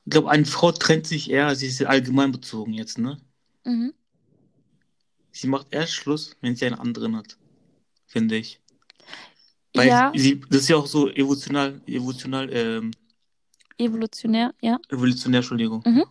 [0.04, 3.20] ich glaube, eine Frau trennt sich eher, sie ist allgemein bezogen jetzt, ne?
[3.64, 3.92] Mhm.
[5.32, 7.36] Sie macht erst Schluss, wenn sie einen anderen hat,
[8.06, 8.60] finde ich.
[9.74, 12.90] Weil Ja, sie, das ist ja auch so evolutionär, evolutionär, ähm,
[13.78, 14.78] evolutionär, ja.
[14.90, 15.82] evolutionär, Entschuldigung.
[15.86, 16.04] Mhm.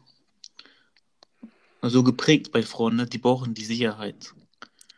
[1.81, 3.05] Also geprägt bei Frauen, ne?
[3.05, 4.33] Die brauchen die Sicherheit.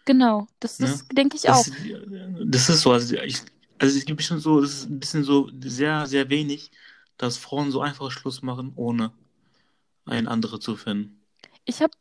[0.06, 0.88] Genau, das, Ja.
[0.88, 1.64] das denke ich auch.
[1.66, 1.72] Das,
[2.46, 3.42] das ist so, also, ich,
[3.80, 6.72] also es gibt bestimmt so, das ist ein bisschen so sehr, sehr wenig,
[7.18, 9.14] dass Frauen so einfach Schluss machen, ohne
[10.06, 11.22] einen anderen zu finden.
[11.64, 11.94] Ich habe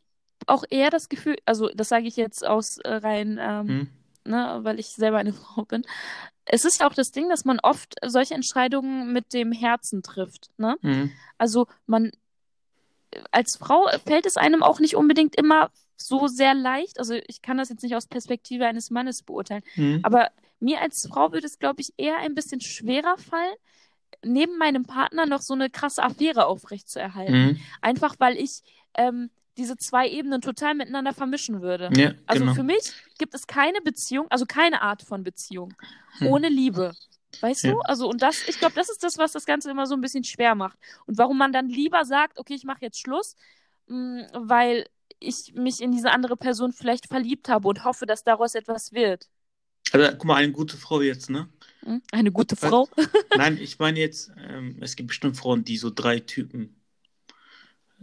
[0.49, 3.89] auch eher das Gefühl, also das sage ich jetzt aus äh, rein, ähm, Hm?
[4.25, 5.85] ne, weil ich selber eine Frau bin.
[6.45, 10.51] Es ist ja auch das Ding, dass man oft solche Entscheidungen mit dem Herzen trifft,
[10.59, 10.77] ne?
[10.83, 11.13] Mhm.
[11.39, 12.11] Also man
[13.31, 16.99] als Frau fällt es einem auch nicht unbedingt immer so sehr leicht.
[16.99, 20.01] Also ich kann das jetzt nicht aus Perspektive eines Mannes beurteilen, Mhm.
[20.03, 23.55] aber mir als Frau würde es, glaube ich, eher ein bisschen schwerer fallen,
[24.25, 27.47] neben meinem Partner noch so eine krasse Affäre aufrechtzuerhalten.
[27.47, 27.61] Mhm.
[27.81, 28.63] Einfach weil ich
[28.95, 31.95] ähm, diese zwei Ebenen total miteinander vermischen würde.
[31.97, 32.55] Ja, Also genau.
[32.55, 35.75] für mich gibt es keine Beziehung, also keine Art von Beziehung
[36.19, 36.27] Hm.
[36.27, 36.97] ohne Liebe.
[37.41, 37.73] Weißt Ja.
[37.73, 37.81] du?
[37.81, 40.25] Also, und das, ich glaube, das ist das, was das Ganze immer so ein bisschen
[40.25, 40.79] schwer macht.
[41.07, 43.35] Und warum man dann lieber sagt, okay, ich mache jetzt Schluss,
[43.89, 44.87] mh, weil
[45.19, 49.29] ich mich in diese andere Person vielleicht verliebt habe und hoffe, dass daraus etwas wird.
[49.93, 51.49] Also, guck mal, eine gute Frau jetzt, ne?
[51.85, 52.03] Hm?
[52.13, 52.71] Eine gute Was?
[52.71, 52.89] Frau.
[53.35, 56.82] Nein, ich meine jetzt, ähm, es gibt bestimmt Frauen, die so drei Typen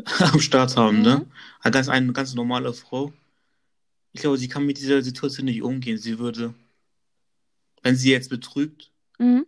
[0.20, 1.18] am Start haben, ne?
[1.20, 1.32] Mhm.
[1.62, 3.14] Eine ganz, eine ganz normale Frau.
[4.14, 5.98] Ich glaube, sie kann mit dieser Situation nicht umgehen.
[5.98, 6.54] Sie würde,
[7.84, 9.46] wenn sie jetzt betrügt, Mhm.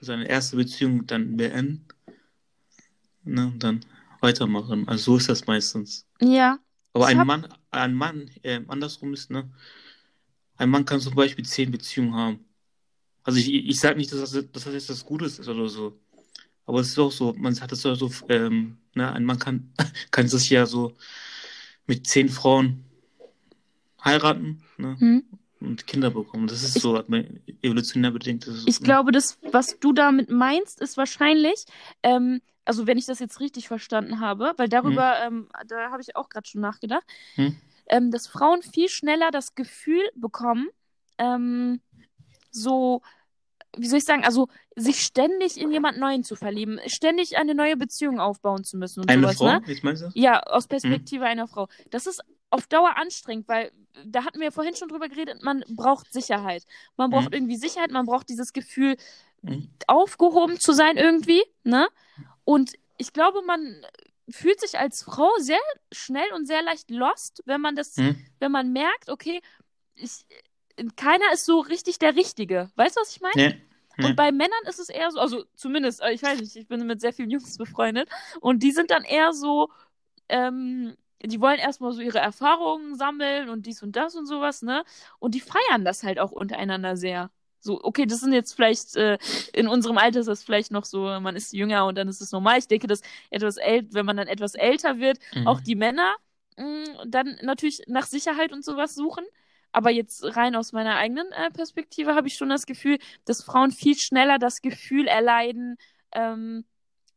[0.00, 1.86] seine erste Beziehung dann beenden,
[3.24, 3.80] ne, und dann
[4.20, 4.86] weitermachen.
[4.88, 6.06] Also so ist das meistens.
[6.20, 6.58] Ja.
[6.92, 9.50] Aber ein hab- Mann, ein Mann, äh, andersrum ist, ne,
[10.58, 12.44] ein Mann kann zum Beispiel zehn Beziehungen haben.
[13.24, 15.98] Also ich, ich sage nicht, dass das, dass das jetzt das Gutes ist oder so.
[16.66, 19.72] Aber es ist auch so, man hat es ja so, ähm, ne, ein Mann kann,
[20.10, 20.96] kann sich ja so
[21.86, 22.84] mit zehn Frauen
[24.04, 25.24] heiraten, ne, Mhm.
[25.60, 26.46] und Kinder bekommen.
[26.48, 27.02] Das ist Ich- so,
[27.62, 28.46] evolutionär bedingt.
[28.46, 31.64] Ist, Ich glaube, das, was du damit meinst, ist wahrscheinlich,
[32.02, 36.16] ähm, also wenn ich das jetzt richtig verstanden habe, weil darüber, ähm, da habe ich
[36.16, 37.04] auch gerade schon nachgedacht,
[37.36, 37.56] Hm?
[37.88, 40.68] ähm, dass Frauen viel schneller das Gefühl bekommen,
[41.18, 41.80] ähm,
[42.50, 43.02] so,
[43.76, 47.76] wie soll ich sagen, also sich ständig in jemand Neuen zu verlieben, ständig eine neue
[47.76, 49.62] Beziehung aufbauen zu müssen und Eine sowas, Frau, ne?
[49.66, 50.10] jetzt meinst du?
[50.14, 51.68] Ja, aus Perspektive einer Frau.
[51.90, 53.72] Das ist auf Dauer anstrengend, weil
[54.04, 56.64] da hatten wir vorhin schon drüber geredet, man braucht Sicherheit.
[56.96, 57.34] Man braucht Mhm.
[57.34, 58.96] irgendwie Sicherheit, man braucht dieses Gefühl,
[59.42, 59.68] Mhm.
[59.86, 61.88] aufgehoben zu sein irgendwie, ne?
[62.44, 63.84] Und ich glaube, man
[64.30, 65.58] fühlt sich als Frau sehr
[65.92, 68.16] schnell und sehr leicht lost, wenn man das, Hm?
[68.38, 69.40] wenn man merkt, okay,
[69.94, 70.24] ich,
[70.96, 72.70] keiner ist so richtig der Richtige.
[72.76, 73.60] Weißt du, was ich meine?
[74.02, 76.86] Und bei Männern ist es eher so, also zumindest, äh, ich weiß nicht, ich bin
[76.86, 78.08] mit sehr vielen Jungs befreundet
[78.40, 79.70] und die sind dann eher so,
[80.28, 84.84] ähm, die wollen erstmal so ihre Erfahrungen sammeln und dies und das und sowas, ne?
[85.18, 87.30] Und die feiern das halt auch untereinander sehr.
[87.60, 89.18] So, okay, das sind jetzt vielleicht, äh,
[89.52, 92.32] in unserem Alter ist das vielleicht noch so, man ist jünger und dann ist es
[92.32, 92.58] normal.
[92.58, 95.46] Ich denke, dass etwas äl wenn man dann etwas älter wird, Mhm.
[95.46, 96.14] auch die Männer
[96.56, 99.24] mh, dann natürlich nach Sicherheit und sowas suchen.
[99.76, 103.70] Aber jetzt rein aus meiner eigenen äh, Perspektive habe ich schon das Gefühl, dass Frauen
[103.72, 105.76] viel schneller das Gefühl erleiden,
[106.12, 106.64] ähm,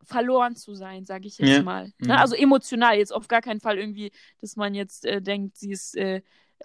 [0.04, 1.64] verloren zu sein, sage ich jetzt Ja.
[1.64, 1.86] mal.
[2.00, 2.08] Mhm.
[2.08, 2.20] Ne?
[2.20, 5.96] Also emotional, jetzt auf gar keinen Fall irgendwie, dass man jetzt äh, denkt, sie ist,
[5.96, 6.22] äh,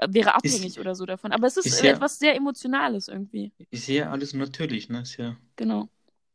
[0.09, 1.31] wäre abhängig oder so davon.
[1.31, 3.53] Aber es ist, ist ja- etwas sehr Emotionales irgendwie.
[3.71, 5.03] Ist ja alles natürlich, ne?
[5.03, 5.89] Ist ja, Genau.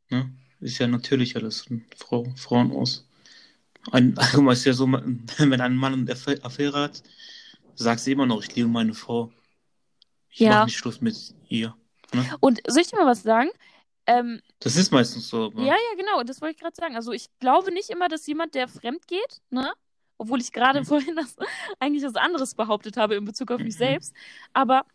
[0.10, 0.32] ne?
[0.62, 3.06] Ist ja natürlich alles von Frau, Frauen aus.
[3.92, 7.04] Ein, mal, ist ja so, wenn ein Mann eine Affäre hat,
[7.76, 9.34] sagt sie immer noch, ich liebe meine Frau.
[10.32, 10.52] Ich Ja.
[10.52, 11.16] mache nicht Schluss mit
[11.50, 11.76] ihr.
[12.40, 13.50] Und soll ich dir mal was sagen?
[14.08, 15.46] Ähm, Das ist meistens so.
[15.46, 16.96] Aber, Ja, ja, genau, das wollte ich gerade sagen.
[16.96, 19.72] Also ich glaube nicht immer, dass jemand, der fremd geht, ne?
[20.18, 20.86] Obwohl ich gerade Mhm.
[20.86, 21.36] vorhin das,
[21.80, 23.80] eigentlich was anderes behauptet habe in Bezug auf mich Mhm.
[23.80, 24.14] selbst.
[24.54, 24.86] Aber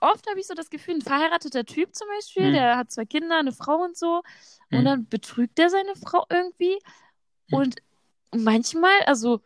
[0.00, 2.54] oft habe ich so das Gefühl, ein verheirateter Typ zum Beispiel, Mhm.
[2.54, 4.22] der hat zwei Kinder, eine Frau und so,
[4.70, 4.84] und Mhm.
[4.84, 6.78] dann betrügt er seine Frau irgendwie.
[7.48, 7.56] Mhm.
[7.58, 7.76] Und
[8.34, 9.40] manchmal, also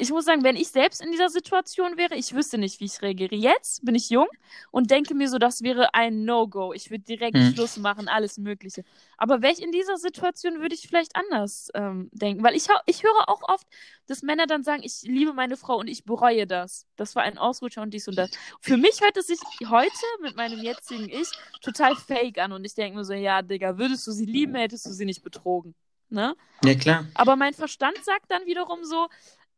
[0.00, 3.02] ich muss sagen, wenn ich selbst in dieser Situation wäre, ich wüsste nicht, wie ich
[3.02, 3.34] reagiere.
[3.34, 4.28] Jetzt bin ich jung
[4.70, 6.72] und denke mir so, das wäre ein No-Go.
[6.72, 7.52] Ich würde direkt Hm.
[7.52, 8.84] Schluss machen, alles Mögliche.
[9.16, 12.44] Aber wäre ich in dieser Situation, würde ich vielleicht anders ähm, denken.
[12.44, 13.66] Weil ich, ich höre auch oft,
[14.06, 16.86] dass Männer dann sagen, ich liebe meine Frau und ich bereue das.
[16.96, 18.30] Das war ein Ausrutscher und dies und das.
[18.60, 19.90] Für mich hört es sich heute
[20.22, 21.28] mit meinem jetzigen Ich
[21.60, 22.52] total fake an.
[22.52, 25.22] Und ich denke mir so, ja, Digga, würdest du sie lieben, hättest du sie nicht
[25.24, 25.74] betrogen.
[26.10, 26.34] Ne?
[26.64, 27.06] Ja, klar.
[27.14, 29.08] Aber mein Verstand sagt dann wiederum so,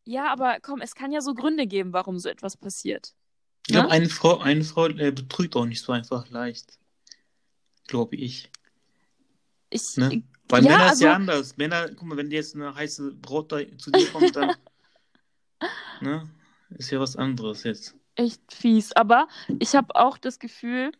[0.04, 3.14] ja, aber komm, es kann ja so Gründe geben, warum so etwas passiert.
[3.66, 3.94] Ich glaube, Ne?
[3.94, 6.78] eine Frau, eine Frau äh, betrügt auch nicht so einfach leicht.
[7.86, 8.50] Glaube ich.
[9.70, 10.22] Ich, Ne?
[10.48, 11.56] Weil Ja, Männer ist ja also- anders.
[11.58, 14.56] Männer, guck mal, wenn dir jetzt eine heiße Braut da zu dir kommt, dann
[16.00, 16.28] ne,
[16.70, 17.94] ist ja was anderes jetzt.
[18.16, 18.92] echt fies.
[18.92, 19.28] Aber
[19.60, 20.90] ich habe auch das Gefühl,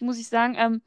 [0.00, 0.82] muss ich sagen, ähm,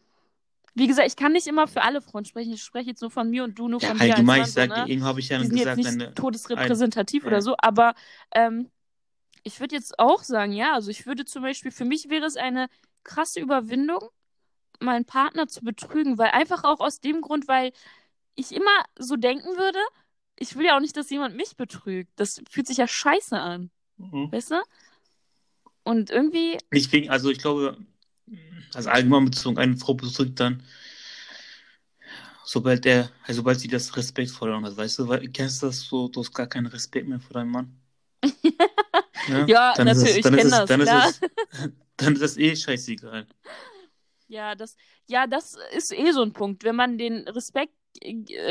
[0.76, 2.54] wie gesagt, ich kann nicht immer für alle Frauen sprechen.
[2.54, 4.52] Ich spreche jetzt nur von mir und du nur Ja, von dir als allgemein, ich
[4.52, 4.88] sage, ne?
[4.88, 7.94] eben habe ich ja Die sind jetzt gesagt, nicht eine, todesrepräsentativ ein- oder so, aber
[8.34, 8.70] ähm,
[9.44, 12.38] ich würde jetzt auch sagen, ja, also ich würde zum Beispiel, für mich wäre es
[12.38, 12.70] eine
[13.04, 14.00] krasse Überwindung,
[14.80, 17.72] meinen Partner zu betrügen, weil einfach auch aus dem Grund, weil
[18.36, 19.80] ich immer so denken würde,
[20.40, 22.12] ich will ja auch nicht, dass jemand mich betrügt.
[22.16, 24.30] Das fühlt sich ja scheiße an, Mhm.
[24.32, 24.56] weißt du?
[25.84, 27.78] Und irgendwie, Nicht wegen, also ich glaube,
[28.74, 30.64] also allgemein bezogen, eine Frau betrügt dann,
[32.46, 35.82] sobald er, also sobald sie das Respekt verloren hat, weißt du, weil, kennst du das
[35.82, 37.78] so, du hast gar keinen Respekt mehr vor deinem Mann?
[39.46, 41.22] Ja, dann ist es- natürlich, ich dann ist kenn es- das, dann ist es-
[41.98, 43.28] Dann ist das eh scheißegal.
[44.28, 44.76] ja, das,
[45.08, 46.64] ja, das ist eh so ein Punkt.
[46.64, 47.74] Wenn man den Respekt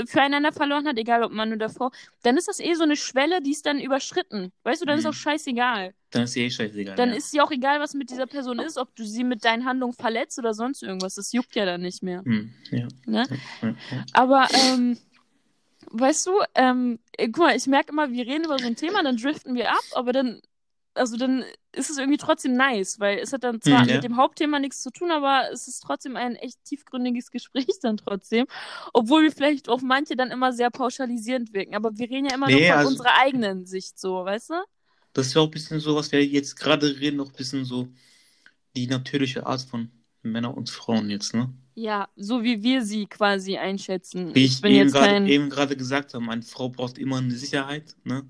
[0.06, 1.90] füreinander verloren hat, egal ob Mann oder Frau,
[2.22, 4.52] dann ist das eh so eine Schwelle, die ist dann überschritten.
[4.64, 5.10] Weißt du, dann ist Mhm.
[5.10, 5.94] auch scheißegal.
[6.10, 6.94] Dann ist eh scheißegal.
[6.96, 7.16] Dann ja.
[7.16, 9.94] ist ja auch egal, was mit dieser Person ist, ob du sie mit deinen Handlungen
[9.94, 11.14] verletzt oder sonst irgendwas.
[11.14, 12.22] Das juckt ja dann nicht mehr.
[12.24, 12.88] Hm, ja.
[13.06, 13.24] Ne?
[13.62, 13.74] Ja.
[14.12, 14.98] Aber, ähm,
[15.90, 19.02] weißt du, ähm, äh, guck mal, ich merke immer, wir reden über so ein Thema,
[19.02, 20.40] dann driften wir ab, aber dann,
[20.94, 23.94] also dann ist es irgendwie trotzdem nice, weil es hat dann zwar Hm, ja.
[23.94, 27.96] mit dem Hauptthema nichts zu tun, aber es ist trotzdem ein echt tiefgründiges Gespräch dann
[27.96, 28.46] trotzdem,
[28.92, 32.46] obwohl wir vielleicht auf manche dann immer sehr pauschalisierend wirken, aber wir reden ja immer
[32.46, 34.54] Nee, nur von also- unserer eigenen Sicht so, weißt du?
[35.14, 37.64] Das ist ja auch ein bisschen so, was wir jetzt gerade reden, noch ein bisschen
[37.66, 37.88] so
[38.74, 39.90] die natürliche Art von
[40.22, 41.52] Männern und Frauen jetzt, ne?
[41.74, 44.34] Ja, so wie wir sie quasi einschätzen.
[44.34, 47.18] Wie Ich ich bin eben gerade kein, eben gerade gesagt habe, eine Frau braucht immer
[47.18, 48.22] eine Sicherheit, ne?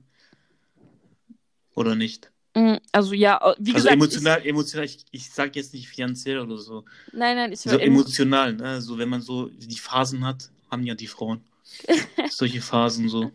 [1.74, 2.31] Oder nicht?
[2.54, 6.58] Mm, also ja, wie Also gesagt, emotional, emotional, ich, ich sage jetzt nicht finanziell oder
[6.58, 6.84] so.
[7.06, 8.82] ich, nein, nein, ich So emotional, ne?
[8.82, 11.42] So wenn man so die Phasen hat, haben ja die Frauen.
[12.30, 13.30] Solche Phasen so.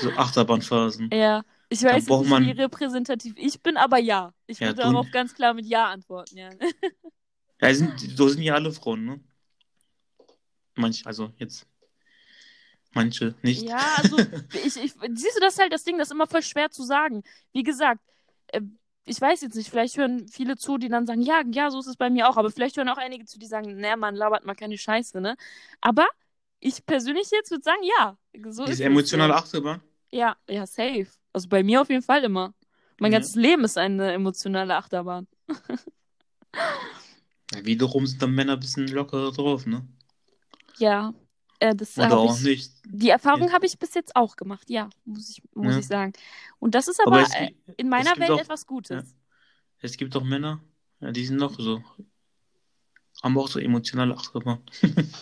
[0.00, 1.10] So Achterbahnphasen.
[1.12, 4.32] Ja, ich weiß nicht, man- wie repräsentativ ich bin, aber ja.
[4.46, 6.50] Ich Ja, würde darauf ganz klar mit Ja antworten, ja.
[7.60, 9.20] Ja, sind, so sind ja alle Frauen, ne?
[10.76, 11.66] Manche, also jetzt.
[12.92, 13.66] Manche nicht.
[13.66, 14.18] Ja, also,
[14.52, 16.82] ich, ich, siehst du, das ist halt das Ding, das ist immer voll schwer zu
[16.82, 17.22] sagen.
[17.52, 18.00] Wie gesagt,
[19.04, 21.86] ich weiß jetzt nicht, vielleicht hören viele zu, die dann sagen, ja, ja, so ist
[21.86, 24.44] es bei mir auch, aber vielleicht hören auch einige zu, die sagen, naja, man labert
[24.44, 25.36] mal keine Scheiße, ne?
[25.80, 26.06] Aber
[26.60, 28.16] ich persönlich jetzt würde sagen, ja,
[28.50, 29.34] so ist Diese es emotionale.
[29.34, 29.80] Achterbahn.
[30.12, 31.06] Ja, ja, safe.
[31.32, 32.54] Also bei mir auf jeden Fall immer.
[32.98, 33.18] Mein Ja.
[33.18, 35.26] ganzes Leben ist eine emotionale Achterbahn.
[37.52, 39.86] Ja, wiederum sind dann Männer ein bisschen lockerer drauf, ne?
[40.78, 41.12] Ja,
[41.60, 42.72] äh, das Oder auch ich, nicht.
[42.86, 43.52] Die Erfahrung Ja.
[43.52, 45.78] habe ich bis jetzt auch gemacht, ja, muss ich, muss Ja.
[45.78, 46.12] ich sagen.
[46.58, 49.14] Und das ist aber, Aber es, äh, in meiner Welt auch- etwas Gutes.
[49.80, 50.60] es gibt auch Männer,
[51.00, 51.82] ja, die sind noch so.
[53.22, 54.60] Haben auch so emotionale Achterbahn.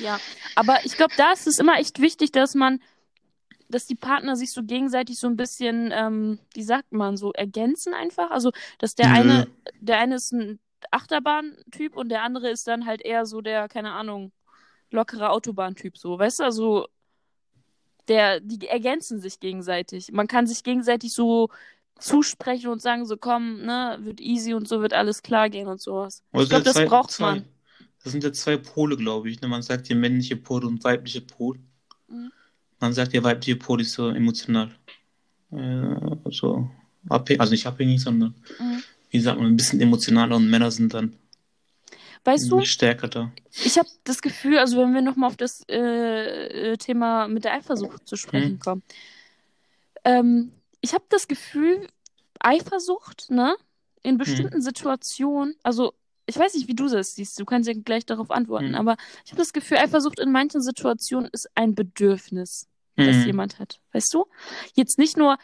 [0.00, 0.18] Ja.
[0.54, 2.80] Aber ich glaube, da ist es immer echt wichtig, dass man,
[3.68, 7.94] dass die Partner sich so gegenseitig so ein bisschen, ähm, wie sagt man, so ergänzen
[7.94, 8.30] einfach.
[8.30, 9.48] Also, dass der eine,
[9.80, 10.58] der eine ist ein
[10.90, 14.32] Achterbahn-Typ und der andere ist dann halt eher so der, keine Ahnung,
[14.92, 16.44] lockere Autobahn-Typ, so, weißt du?
[16.44, 16.88] Also,
[18.08, 20.10] der, die ergänzen sich gegenseitig.
[20.12, 21.48] Man kann sich gegenseitig so
[21.98, 25.80] zusprechen und sagen, so komm, ne, wird easy und so wird alles klar gehen und
[25.80, 26.22] sowas.
[26.32, 27.44] Also Ich glaube, das zwei- braucht zwei, man.
[28.02, 29.40] Das sind ja zwei Pole, glaube ich.
[29.40, 29.46] Ne?
[29.46, 31.60] Man sagt hier männliche Pol und weibliche Pol.
[32.08, 32.32] Mhm.
[32.80, 34.72] Man sagt ja weibliche Pol ist so emotional.
[35.52, 35.94] Äh,
[36.32, 36.68] so
[37.08, 38.82] abhängig, also nicht abhängig, sondern Mhm.
[39.10, 41.14] wie sagt man, ein bisschen emotionaler und Männer sind dann
[42.24, 43.32] Weißt du, stärker da.
[43.64, 47.54] Ich habe das Gefühl, also wenn wir nochmal auf das äh, äh, Thema mit der
[47.54, 48.60] Eifersucht zu sprechen Hm.
[48.60, 48.82] kommen.
[50.04, 51.86] Ähm, ich habe das Gefühl,
[52.40, 53.56] Eifersucht, ne,
[54.02, 55.94] in bestimmten Situationen, also
[56.26, 58.74] ich weiß nicht, wie du das siehst, du kannst ja gleich darauf antworten, Hm.
[58.74, 63.26] aber ich habe das Gefühl, Eifersucht in manchen Situationen ist ein Bedürfnis, das Mhm.
[63.26, 63.80] jemand hat.
[63.92, 64.26] Weißt du?
[64.74, 65.38] Jetzt nicht nur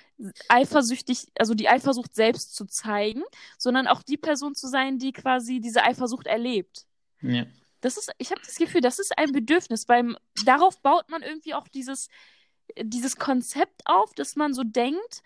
[0.49, 3.23] eifersüchtig, also die Eifersucht selbst zu zeigen,
[3.57, 6.87] sondern auch die Person zu sein, die quasi diese Eifersucht erlebt.
[7.23, 7.47] Ja.
[7.81, 9.87] Das ist, ich habe das Gefühl, das ist ein Bedürfnis.
[9.87, 12.09] Beim, darauf baut man irgendwie auch dieses,
[12.81, 15.23] dieses Konzept auf, dass man so denkt,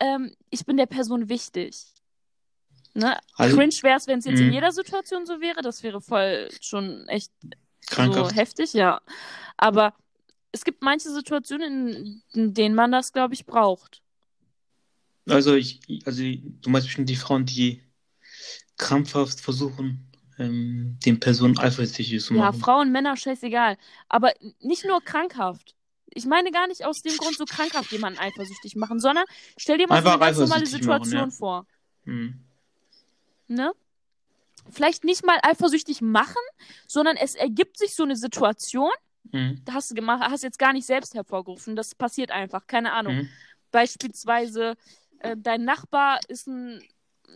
[0.00, 1.86] ähm, ich bin der Person wichtig.
[2.94, 3.18] Ne?
[3.36, 4.52] Also- Cringe wäre es, wenn es jetzt in Mhm.
[4.52, 5.62] jeder Situation so wäre.
[5.62, 7.32] Das wäre voll schon echt
[7.86, 8.30] Krankhaft.
[8.30, 9.00] so heftig, ja.
[9.56, 9.94] Aber
[10.52, 14.02] es gibt manche Situationen, in, denen man das, glaube ich, braucht.
[15.28, 17.82] Also ich, also du meinst bestimmt die Frauen, die
[18.78, 20.08] krampfhaft versuchen,
[20.38, 22.60] ähm, den Personen eifersüchtig zu Ja, machen.
[22.60, 23.76] Frauen, Männer, scheißegal.
[24.08, 25.74] Aber nicht nur krankhaft.
[26.14, 29.24] Ich meine gar nicht aus dem Grund so krankhaft jemanden eifersüchtig machen, sondern
[29.56, 31.36] stell dir mal so Einfach eine ganz normale eifersüchtig machen, Situation ja.
[31.36, 31.66] vor.
[32.04, 32.40] Mhm.
[33.48, 33.72] Ne?
[34.70, 36.42] Vielleicht nicht mal eifersüchtig machen,
[36.86, 38.92] sondern es ergibt sich so eine Situation,
[39.32, 39.62] Mhm.
[39.70, 41.76] hast du gemacht, hast jetzt gar nicht selbst hervorgerufen.
[41.76, 43.16] Das passiert einfach, keine Ahnung.
[43.16, 43.28] Mhm.
[43.70, 44.76] Beispielsweise,
[45.20, 46.82] äh, dein Nachbar ist ein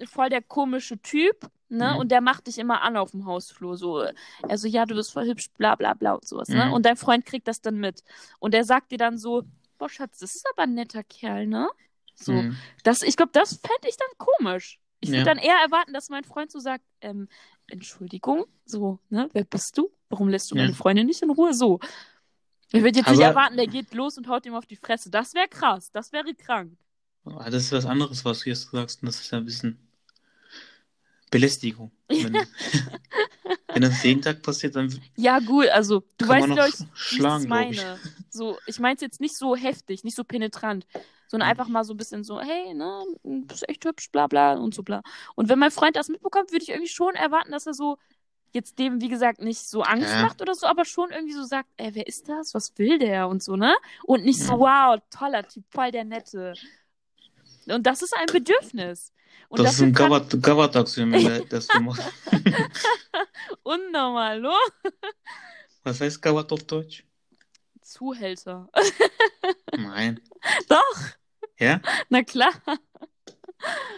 [0.07, 1.93] voll der komische Typ, ne?
[1.93, 1.97] Mhm.
[1.99, 3.77] Und der macht dich immer an auf dem Hausflur.
[3.77, 4.07] So,
[4.49, 6.67] also ja, du bist voll hübsch, bla bla bla und sowas, ne?
[6.67, 6.73] Mhm.
[6.73, 8.03] Und dein Freund kriegt das dann mit.
[8.39, 9.45] Und der sagt dir dann so,
[9.79, 11.69] boah, Schatz, das ist aber ein netter Kerl, ne?
[12.15, 12.33] So.
[12.33, 12.57] Mhm.
[12.85, 14.79] Das, ich glaube, das fände ich dann komisch.
[15.01, 15.25] Ich würde Ja.
[15.25, 17.29] dann eher erwarten, dass mein Freund so sagt, ähm,
[17.73, 19.91] Entschuldigung, so, ne, wer bist du?
[20.09, 20.63] Warum lässt du Ja.
[20.63, 21.55] meine Freundin nicht in Ruhe?
[21.55, 21.81] So.
[22.75, 25.11] Ich würde jetzt nicht Aber- erwarten, der geht los und haut ihm auf die Fresse.
[25.11, 26.77] Das wäre krass, das wäre krank.
[27.25, 29.03] Ah, Das ist was anderes, was du jetzt sagst.
[29.03, 29.79] Und das ist ja ein bisschen
[31.31, 31.91] Belästigung.
[32.09, 32.35] Wenn,
[33.69, 36.91] wenn das jeden Tag passiert, dann Ja, gut, also du weißt, glaube ich, wie ich
[36.95, 37.49] schlagen, ich.
[37.49, 37.99] meine.
[38.29, 40.87] So, ich meine es jetzt nicht so heftig, nicht so penetrant,
[41.33, 44.53] sondern einfach mal so ein bisschen so, hey, ne, du bist echt hübsch, bla bla
[44.53, 45.01] und so bla.
[45.35, 47.97] Und wenn mein Freund das mitbekommt, würde ich irgendwie schon erwarten, dass er so
[48.53, 50.21] jetzt dem, wie gesagt, nicht so Angst Ja.
[50.23, 52.53] macht oder so, aber schon irgendwie so sagt, ey, wer ist das?
[52.53, 53.29] Was will der?
[53.29, 53.75] Und so, ne?
[54.05, 54.59] Und nicht so, Ja.
[54.95, 56.53] wow, toller Typ, voll der Nette.
[57.66, 59.12] Und das ist ein Bedürfnis.
[59.49, 60.11] Und Das ist ein kann-
[61.12, 62.03] wenn der das so macht.
[63.62, 64.53] Unnormal, lo?
[65.83, 67.05] Was heißt Gawat auf Deutsch?
[67.81, 68.68] Zuhälter.
[69.77, 70.21] Nein.
[70.68, 71.01] Doch.
[71.59, 71.81] Ja?
[72.09, 72.53] Na klar.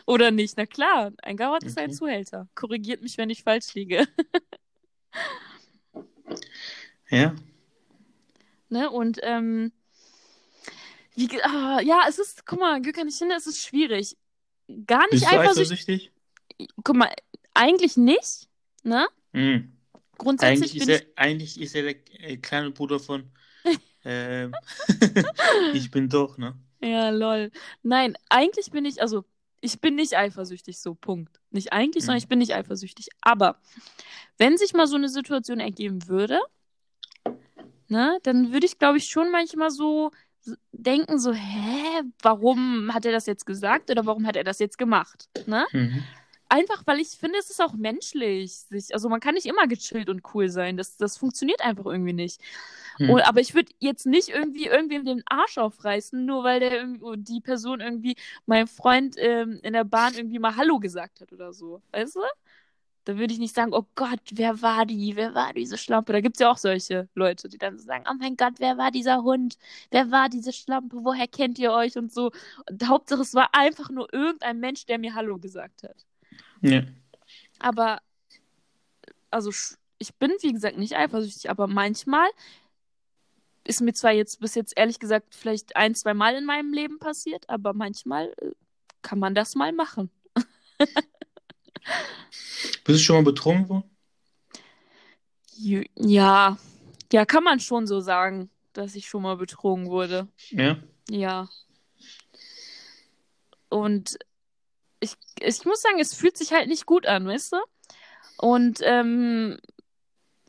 [0.06, 0.56] Oder nicht?
[0.56, 1.12] Na klar.
[1.22, 1.94] Ein Gauert ist ein Okay.
[1.94, 2.48] Zuhälter.
[2.54, 4.06] Korrigiert mich, wenn ich falsch liege.
[7.08, 7.34] Ja?
[8.74, 8.90] ne?
[8.90, 9.72] Und ähm,
[11.14, 14.16] wie, ah, ja, es ist, guck mal, Gökhan, ich finde, es ist schwierig.
[14.86, 16.12] Gar nicht Bist du eifersüchtig.
[16.82, 17.10] Guck mal,
[17.54, 18.48] eigentlich nicht.
[18.82, 19.06] Ne?
[19.32, 19.72] Mhm.
[20.18, 23.30] Grundsätzlich Eigentlich ist, er, eigentlich ist er der äh, kleine Bruder von
[24.04, 24.54] ähm,
[25.72, 26.54] Ich bin doch, ne?
[26.84, 27.50] Ja, lol.
[27.82, 29.24] Nein, eigentlich bin ich, also
[29.60, 31.40] ich bin nicht eifersüchtig, so Punkt.
[31.50, 32.24] Nicht eigentlich, sondern Mhm.
[32.24, 33.08] ich bin nicht eifersüchtig.
[33.22, 33.56] Aber
[34.36, 36.38] wenn sich mal so eine Situation ergeben würde,
[37.88, 40.10] ne, dann würde ich, glaube ich, schon manchmal so
[40.72, 44.76] denken, so, hä, warum hat er das jetzt gesagt oder warum hat er das jetzt
[44.76, 45.28] gemacht?
[45.46, 45.64] Ne?
[45.72, 46.02] Mhm.
[46.48, 48.52] Einfach, weil ich finde, es ist auch menschlich.
[48.52, 50.76] Sich, also man kann nicht immer gechillt und cool sein.
[50.76, 52.40] Das, das funktioniert einfach irgendwie nicht.
[52.96, 53.10] Hm.
[53.10, 57.16] Und, aber ich würde jetzt nicht irgendwie irgendwem den Arsch aufreißen, nur weil der irgendwie,
[57.18, 61.52] die Person irgendwie meinem Freund ähm, in der Bahn irgendwie mal Hallo gesagt hat oder
[61.52, 61.82] so.
[61.92, 62.20] Weißt du?
[63.04, 65.14] Da würde ich nicht sagen, oh Gott, wer war die?
[65.16, 66.12] Wer war diese Schlampe?
[66.12, 68.78] Da gibt es ja auch solche Leute, die dann so sagen, oh mein Gott, wer
[68.78, 69.58] war dieser Hund?
[69.90, 70.98] Wer war diese Schlampe?
[71.02, 71.96] Woher kennt ihr euch?
[71.98, 72.30] Und so.
[72.70, 76.06] Und Hauptsache, es war einfach nur irgendein Mensch, der mir Hallo gesagt hat.
[76.64, 76.82] Ja.
[77.58, 78.00] Aber,
[79.30, 79.50] also,
[79.98, 82.26] ich bin, wie gesagt, nicht eifersüchtig, aber manchmal
[83.64, 86.98] ist mir zwar jetzt bis jetzt ehrlich gesagt vielleicht ein, zwei Mal in meinem Leben
[86.98, 88.52] passiert, aber manchmal äh,
[89.02, 90.10] kann man das mal machen.
[92.84, 93.90] Bist du schon mal betrogen worden?
[95.56, 96.58] Ja,
[97.12, 100.28] ja, kann man schon so sagen, dass ich schon mal betrogen wurde.
[100.50, 100.78] Ja.
[101.08, 101.48] Ja.
[103.68, 104.18] Und
[105.04, 107.56] ich, ich muss sagen, es fühlt sich halt nicht gut an, weißt du?
[108.38, 109.58] Und, ähm,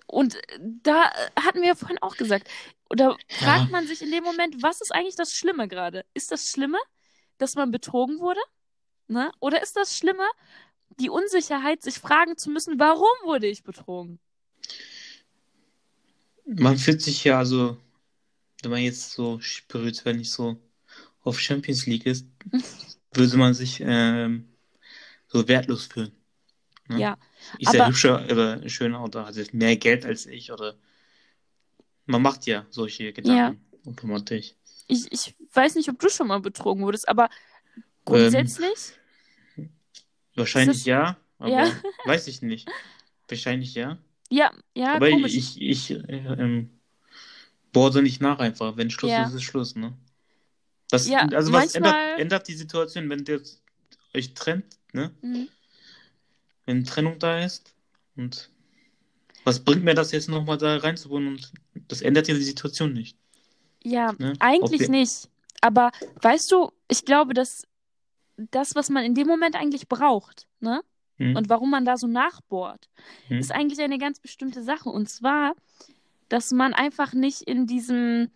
[0.08, 2.50] und da hatten wir ja vorhin auch gesagt,
[2.90, 6.06] oder fragt man sich in dem Moment, was ist eigentlich das Schlimme gerade?
[6.14, 6.78] Ist das Schlimme,
[7.38, 8.40] dass man betrogen wurde?
[9.08, 9.32] Ne?
[9.40, 10.26] Oder ist das Schlimme,
[11.00, 14.20] die Unsicherheit, sich fragen zu müssen, warum wurde ich betrogen?
[16.46, 17.78] Man fühlt sich ja, also,
[18.62, 20.58] wenn man jetzt so spirituell nicht so
[21.24, 22.28] auf Champions League ist,
[23.16, 24.50] würde man sich ähm,
[25.28, 26.12] so wertlos fühlen.
[26.88, 27.00] Ne?
[27.00, 27.18] Ja,
[27.60, 30.76] Ist er aber- hübscher oder schöner oder hat er mehr Geld als ich oder
[32.06, 34.54] man macht ja solche Gedanken automatisch.
[34.88, 37.30] ich, ich weiß nicht, ob du schon mal betrogen wurdest, aber
[38.06, 38.94] grundsätzlich,
[40.36, 41.72] Wahrscheinlich Ist es- ja, aber Ja.
[42.06, 42.68] weiß ich nicht.
[43.30, 43.98] Wahrscheinlich ja.
[44.30, 45.34] ja, ja, aber komisch.
[45.34, 46.70] ich, ich äh, ähm,
[47.72, 48.76] bohre nicht nach einfach.
[48.78, 49.26] Wenn Schluss Ja.
[49.26, 49.94] ist, ist Schluss, ne?
[50.90, 53.42] Das, Ja, also was manchmal- ändert, ändert die Situation, wenn ihr
[54.14, 55.12] euch trennt, ne?
[55.22, 55.48] Mhm.
[56.66, 57.74] Wenn Trennung da ist
[58.16, 58.50] und
[59.44, 61.52] was bringt mir das jetzt nochmal da reinzubauen und
[61.88, 63.18] das ändert ja die Situation nicht.
[63.84, 64.34] Ja, Ne?
[64.40, 65.30] eigentlich wir- nicht.
[65.62, 67.64] Aber weißt du, ich glaube, dass
[68.38, 70.82] das, was man in dem Moment eigentlich braucht, ne?
[71.18, 71.36] Hm?
[71.36, 72.90] Und warum man da so nachbohrt,
[73.28, 73.38] Hm?
[73.38, 74.90] ist eigentlich eine ganz bestimmte Sache.
[74.90, 75.56] Und zwar,
[76.30, 78.32] dass man einfach nicht in diesem,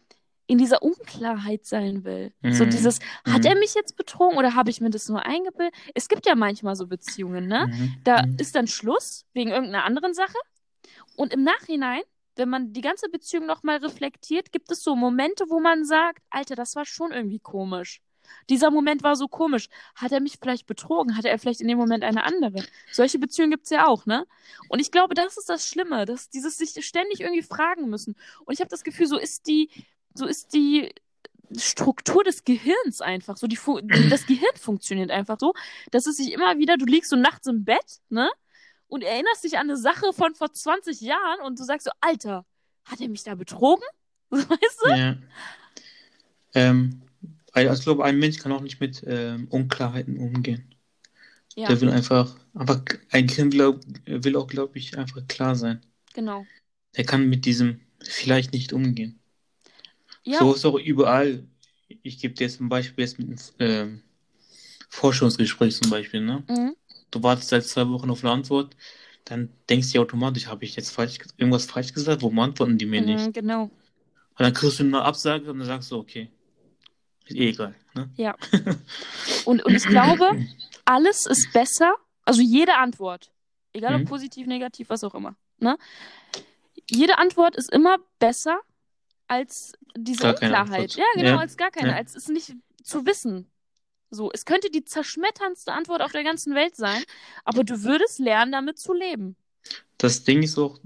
[0.50, 2.34] in dieser Unklarheit sein will.
[2.50, 2.72] So Mhm.
[2.72, 3.50] dieses, hat Mhm.
[3.52, 5.76] er mich jetzt betrogen oder habe ich mir das nur eingebildet?
[5.94, 7.68] Es gibt ja manchmal so Beziehungen, ne?
[7.68, 7.92] Mhm.
[8.04, 8.36] Da Mhm.
[8.40, 10.38] ist dann Schluss wegen irgendeiner anderen Sache.
[11.16, 12.02] Und im Nachhinein,
[12.36, 16.56] wenn man die ganze Beziehung nochmal reflektiert, gibt es so Momente, wo man sagt, Alter,
[16.56, 18.02] das war schon irgendwie komisch.
[18.50, 19.70] Dieser Moment war so komisch.
[19.96, 21.16] Hat er mich vielleicht betrogen?
[21.16, 22.64] Hatte er vielleicht in dem Moment eine andere?
[22.92, 24.26] Solche Beziehungen gibt es ja auch, ne?
[24.68, 28.16] Und ich glaube, das ist das Schlimme, dass dieses sich ständig irgendwie fragen müssen.
[28.46, 29.70] Und ich habe das Gefühl, so ist die,
[30.20, 30.94] so ist die
[31.58, 33.48] Struktur des Gehirns einfach so.
[33.48, 35.54] Die, Fu- das Gehirn funktioniert einfach so,
[35.92, 38.30] dass es sich immer wieder, du liegst so nachts im Bett, ne?
[38.88, 42.46] Und erinnerst dich an eine Sache von vor 20 Jahren und du sagst so, Alter,
[42.86, 43.84] hat er mich da betrogen?
[44.30, 44.90] Weißt du?
[44.96, 45.16] Ja.
[46.54, 47.02] Ähm,
[47.52, 50.76] also ich glaube, ein Mensch kann auch nicht mit ähm, Unklarheiten umgehen.
[51.56, 55.82] Ja, Der will einfach, einfach ein Kind glaub, will auch, glaube ich, einfach klar sein.
[56.14, 56.46] genau.
[56.96, 59.19] Der kann mit diesem vielleicht nicht umgehen.
[60.24, 61.44] Ja, So ist auch überall.
[62.04, 64.04] Ich gebe dir jetzt ein Beispiel jetzt mit einem ähm,
[64.90, 66.44] Forschungsgespräch zum Beispiel, ne?
[66.48, 66.76] mhm.
[67.12, 68.76] Du wartest seit zwei Wochen auf eine Antwort,
[69.26, 72.22] dann denkst du dir automatisch, habe ich jetzt falsch, irgendwas falsch gesagt?
[72.22, 73.28] Warum antworten die mir nicht?
[73.28, 73.64] Mhm, genau.
[73.64, 73.72] Und
[74.40, 76.30] dann kriegst du eine Absage und dann sagst du, okay,
[77.26, 77.76] ist eh egal.
[77.96, 78.10] Ne?
[78.16, 78.36] Ja.
[79.46, 80.30] Und, und ich glaube,
[80.86, 81.94] alles ist besser,
[82.26, 83.32] also jede Antwort,
[83.74, 84.06] egal ob Mhm.
[84.06, 85.78] positiv, negativ, was auch immer, ne?
[86.90, 88.60] Jede Antwort ist immer besser
[89.30, 90.96] als diese Gar Unklarheit.
[90.96, 91.38] Ja, genau, Ja.
[91.40, 91.96] als gar keine, Ja.
[91.96, 93.50] als es nicht zu wissen.
[94.12, 97.04] So, es könnte die zerschmetterndste Antwort auf der ganzen Welt sein,
[97.46, 99.36] aber du würdest lernen, damit zu leben.
[100.00, 100.80] Das Ding ist auch,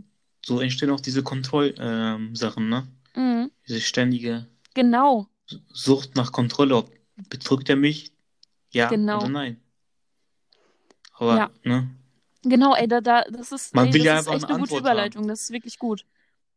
[0.46, 2.88] so entstehen auch diese Kontrollsachen, ähm, ne?
[3.16, 3.52] Mhm.
[3.68, 5.28] Diese ständige Genau,
[5.70, 6.76] Sucht nach Kontrolle.
[6.76, 6.92] Ob
[7.30, 8.12] betrügt er mich?
[8.72, 9.20] Ja Genau.
[9.20, 9.62] oder nein?
[11.14, 11.52] Aber, Ja.
[11.64, 11.90] ne?
[12.42, 14.56] genau, ey, da, da, das ist, Man ey, will das ja ist einfach echt eine
[14.56, 16.06] eine gute Überleitung, das ist wirklich gut.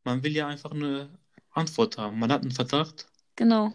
[0.04, 1.10] Man will ja einfach eine
[1.56, 2.18] Antwort haben.
[2.18, 3.74] Man hat einen Verdacht, Genau.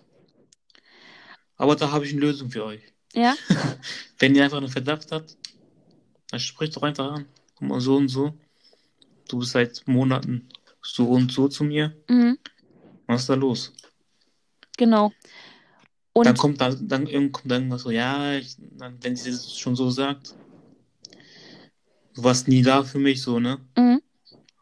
[1.58, 2.82] aber da habe ich eine Lösung für euch.
[3.14, 3.36] Ja?
[4.20, 5.38] Wenn ihr einfach einen Verdacht habt,
[6.30, 7.26] dann spricht doch einfach an.
[7.56, 8.38] Guck mal, so und so.
[9.28, 10.50] Du bist seit Monaten
[10.82, 11.96] so und so zu mir.
[12.10, 12.38] Mhm.
[13.08, 13.74] Was ist da los?
[14.78, 15.12] Genau.
[16.14, 19.58] Und dann kommt dann, dann, kommt dann irgendwas so, ja, ich, dann, wenn sie das
[19.58, 20.36] schon so sagt,
[22.14, 23.60] du warst nie da für mich, so, ne?
[23.78, 24.02] Mhm.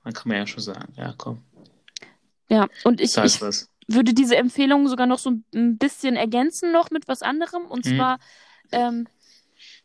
[0.03, 1.43] Dann kann man ja schon sagen, ja, komm,
[2.49, 3.69] Ja, und ich, ich was.
[3.87, 7.65] würde diese Empfehlung sogar noch so ein bisschen ergänzen noch mit was anderem.
[7.65, 7.95] Und Mhm.
[7.95, 8.19] zwar,
[8.71, 9.07] ähm,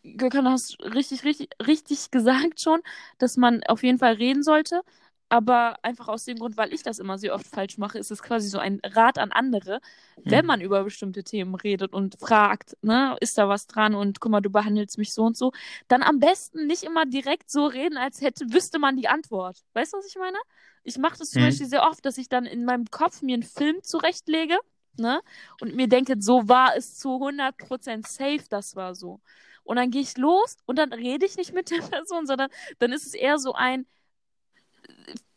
[0.04, 2.80] Gökhan, hast richtig, richtig, richtig gesagt schon,
[3.18, 4.82] dass man auf jeden Fall reden sollte.
[5.28, 8.22] Aber einfach aus dem Grund, weil ich das immer sehr oft falsch mache, ist es
[8.22, 9.80] quasi so ein Rat an andere,
[10.22, 10.46] wenn Mhm.
[10.46, 14.40] man über bestimmte Themen redet und fragt, ne, ist da was dran und guck mal,
[14.40, 15.52] du behandelst mich so und so,
[15.88, 19.58] dann am besten nicht immer direkt so reden, als hätte, wüsste man die Antwort.
[19.72, 20.38] Weißt du, was ich meine?
[20.84, 21.42] Ich mache das zum Mhm.
[21.42, 24.56] Beispiel sehr oft, dass ich dann in meinem Kopf mir einen Film zurechtlege,
[24.96, 25.20] ne,
[25.60, 29.20] und mir denke, so war es zu 100% safe, das war so.
[29.64, 32.92] Und dann gehe ich los und dann rede ich nicht mit der Person, sondern dann
[32.92, 33.86] ist es eher so ein,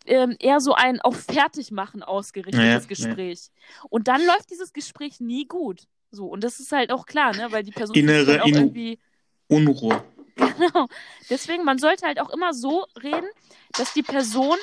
[0.08, 2.80] ähm, eher so ein auf Fertigmachen ausgerichtetes Ja, ja.
[2.80, 3.50] Gespräch.
[3.90, 5.84] Und dann läuft dieses Gespräch nie gut.
[6.12, 7.52] So, und das ist halt auch klar, ne?
[7.52, 9.00] Weil die Person Innere dann auch Inno- irgendwie.
[9.48, 10.04] Unruhe.
[10.36, 10.88] Genau.
[11.30, 13.28] Deswegen, man sollte halt auch immer so reden,
[13.78, 14.58] dass die Person,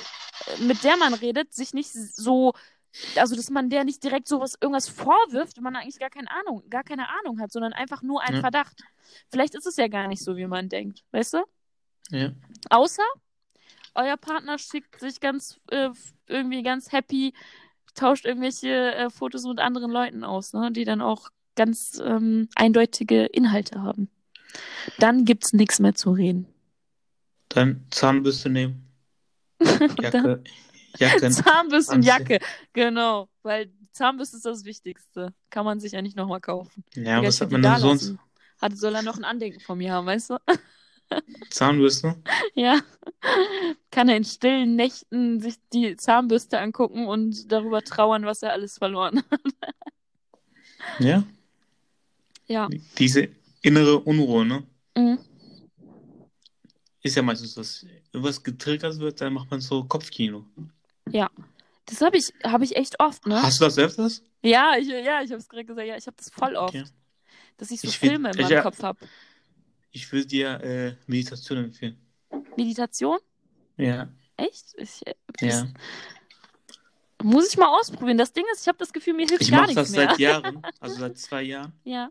[0.46, 2.52] äh, mit der man redet, sich nicht so,
[3.16, 6.62] also dass man der nicht direkt sowas irgendwas vorwirft, wenn man eigentlich gar keine Ahnung,
[6.70, 8.40] gar keine Ahnung hat, sondern einfach nur einen Ja.
[8.40, 8.82] Verdacht.
[9.30, 11.44] Vielleicht ist es ja gar nicht so, wie man denkt, weißt du?
[12.10, 12.30] Ja.
[12.70, 13.02] Außer
[13.94, 15.90] euer Partner schickt sich ganz äh,
[16.26, 17.34] irgendwie ganz happy,
[17.94, 20.70] tauscht irgendwelche äh, Fotos mit anderen Leuten aus, ne?
[20.72, 24.10] die dann auch ganz ähm, eindeutige Inhalte haben.
[24.98, 26.46] Dann gibt's nichts mehr zu reden.
[27.48, 28.88] Dann Zahnbürste nehmen.
[30.00, 30.42] Jacke.
[30.98, 31.32] Jacken.
[31.32, 32.04] Zahnbürste und.
[32.04, 32.38] Jacke,
[32.72, 35.32] genau, weil Zahnbürste ist das Wichtigste.
[35.50, 36.84] Kann man sich ja nicht nochmal kaufen.
[36.94, 38.14] Ja, Digga, was hat man denn sonst?
[38.60, 40.38] Hat, soll er noch ein Andenken von mir haben, weißt du?
[41.50, 42.16] Zahnbürste?
[42.54, 42.80] Ja.
[43.90, 48.78] Kann er in stillen Nächten sich die Zahnbürste angucken und darüber trauern, was er alles
[48.78, 49.40] verloren hat.
[50.98, 51.24] Ja.
[52.46, 52.68] Ja.
[52.98, 53.28] Diese
[53.62, 54.62] innere Unruhe, ne?
[54.96, 55.18] Mhm.
[57.02, 57.86] Ist ja meistens das.
[58.12, 60.44] Wenn was getriggert wird, dann macht man so Kopfkino.
[61.86, 63.42] Das habe ich, hab ich echt oft, ne?
[63.42, 64.22] Hast du das öfters?
[64.42, 66.84] Ja, ich, ja, ich habe es gerade gesagt, ja, ich habe das voll oft, Okay.
[67.58, 68.62] dass ich so Ich find- Filme in ich- meinem ja.
[68.62, 68.98] Kopf habe.
[69.96, 71.96] Ich würde dir äh, Meditation empfehlen.
[72.56, 73.18] Meditation?
[73.76, 74.08] Ja.
[74.36, 74.74] Echt?
[74.76, 75.68] Ich, äh, Ja.
[77.22, 78.18] Muss ich mal ausprobieren.
[78.18, 80.08] Das Ding ist, ich habe das Gefühl, mir hilft Ich gar mache nichts das mehr.
[80.10, 81.72] seit Jahren, also seit zwei Jahren.
[81.84, 82.10] Ja.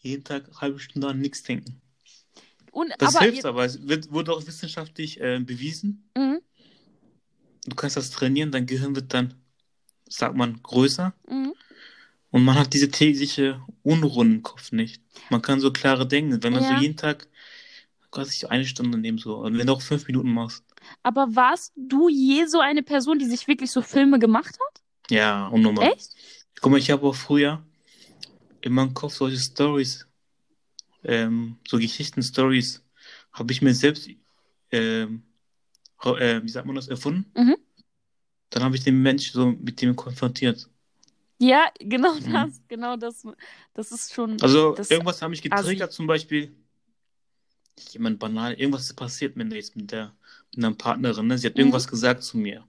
[0.00, 1.80] jeden Tag eine halbe Stunde an nichts denken.
[2.72, 3.64] Und, Das aber hilft aber.
[3.64, 6.10] Es wird, wurde auch wissenschaftlich äh, bewiesen.
[6.16, 6.40] Mhm,
[7.64, 9.34] Du kannst das trainieren, dein Gehirn wird dann,
[10.08, 11.14] sagt man, größer.
[11.26, 11.54] mhm.
[12.30, 15.02] Und man hat diese tägliche Unruhe im Kopf nicht.
[15.30, 16.42] Man kann so klare denken.
[16.42, 16.76] Wenn man Ja.
[16.76, 17.26] so jeden Tag,
[18.24, 19.36] sich eine Stunde nehmen, so.
[19.36, 20.64] Und wenn du auch fünf Minuten machst.
[21.02, 24.82] Aber warst du je so eine Person, die sich wirklich so Filme gemacht hat?
[25.10, 25.92] Ja, unnormal.
[25.92, 26.10] Echt?
[26.60, 27.64] Guck mal, ich habe auch früher
[28.60, 30.06] in meinem Kopf solche Stories,
[31.04, 32.82] ähm, so Geschichten-Stories,
[33.32, 34.08] habe ich mir selbst,
[34.72, 35.22] ähm,
[36.04, 37.30] äh, wie sagt man das, erfunden.
[37.36, 37.56] Mhm.
[38.50, 40.68] Dann habe ich den Mensch so mit dem konfrontiert.
[41.38, 42.32] Ja, genau Mhm.
[42.32, 43.26] das, genau das.
[43.74, 44.40] Das ist schon.
[44.42, 45.48] Also das, irgendwas hat mich assi.
[45.62, 46.54] getriggert, zum Beispiel,
[47.90, 50.12] jemand banal, irgendwas ist passiert mit, jetzt mit der
[50.54, 51.38] mit einer Partnerin, ne?
[51.38, 51.60] Sie hat Mhm.
[51.60, 52.66] irgendwas gesagt zu mir.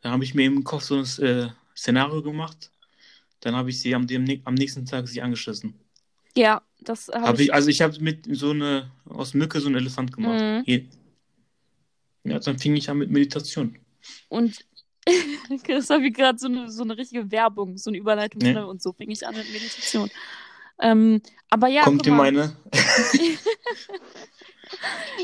[0.00, 2.70] Dann habe ich mir im Kopf so ein äh, Szenario gemacht.
[3.40, 5.74] Dann habe ich sie am, dem, am nächsten Tag sie angeschissen.
[6.34, 7.46] Ja, das habe Hab ich.
[7.46, 10.40] ich, also ich habe mit so eine, aus Mücke so einen Elefant gemacht.
[10.66, 10.88] Mhm.
[12.24, 13.78] Ja, dann fing ich an mit Meditation.
[14.28, 14.64] Und
[15.68, 18.40] das war wie gerade so eine, so eine richtige Werbung, so eine Überleitung.
[18.42, 18.52] Ja.
[18.54, 18.66] ne?
[18.66, 20.10] Und so fing ich an mit Meditation.
[20.80, 22.56] Ähm, aber ja, Kommt in meine,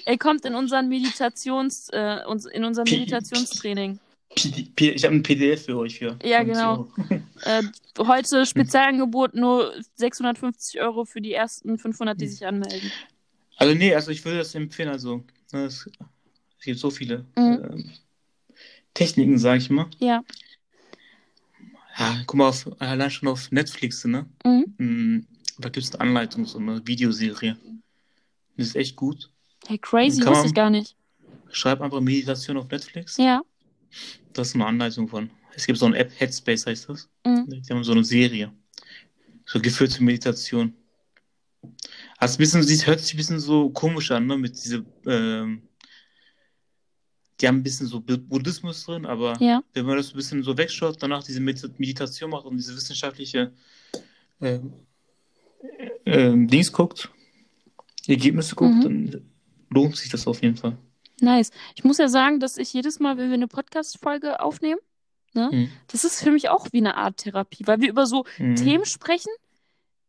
[0.05, 2.19] er kommt in unseren Meditations, äh,
[2.53, 3.99] in unserem Pi- Meditationstraining.
[4.35, 6.17] P- P- ich habe ein PDF für euch für.
[6.25, 6.89] Ja, 20 genau.
[7.45, 7.65] Äh,
[7.99, 12.93] heute Spezialangebot nur 650 Euro für die ersten 500, die sich anmelden.
[13.57, 14.91] Also nee, also ich würde das empfehlen.
[14.91, 15.91] Also ne, es,
[16.61, 17.65] es gibt so viele Mhm.
[17.69, 17.91] ähm,
[18.95, 19.87] Techniken, sag ich mal.
[19.99, 20.23] Ja.
[21.99, 24.27] Ja, guck mal, auf, allein schon auf Netflix, ne?
[24.45, 24.75] Mhm.
[24.79, 25.27] Mm,
[25.59, 27.57] Da gibt es eine Anleitung, so eine Videoserie.
[28.57, 29.31] Das ist echt gut.
[29.67, 30.97] Hey, crazy, wusste man- ich gar nicht.
[31.51, 33.19] Schreib einfach Meditation auf Netflix.
[33.19, 33.43] Ja.
[34.33, 35.31] Das ist eine Anleitung von.
[35.55, 37.09] Es gibt so eine App, Headspace heißt das.
[37.27, 37.47] Mhm.
[37.51, 38.51] Die haben so eine Serie.
[39.45, 40.73] So geführte Meditation.
[42.17, 44.39] Also bisschen, sie hört sich ein bisschen so komisch an, ne?
[44.39, 45.63] Mit diese, ähm,
[47.43, 49.63] die haben ein bisschen so Bu- Buddhismus drin, aber Ja.
[49.75, 53.53] wenn man das ein bisschen so wegschaut, danach diese Medit- Meditation macht und diese wissenschaftliche
[54.41, 54.73] ähm,
[56.07, 57.11] ähm, Dings guckt,
[58.07, 58.83] Ergebnisse guckt, Mhm.
[58.83, 59.31] dann
[59.71, 60.77] lohnt sich das auf jeden Fall.
[61.21, 61.51] Nice.
[61.77, 64.81] Ich muss ja sagen, dass ich jedes Mal, wenn wir eine Podcast-Folge aufnehmen,
[65.35, 65.69] ne, Mhm.
[65.89, 68.57] das ist für mich auch wie eine Art Therapie, weil wir über so Mhm.
[68.57, 69.31] Themen sprechen,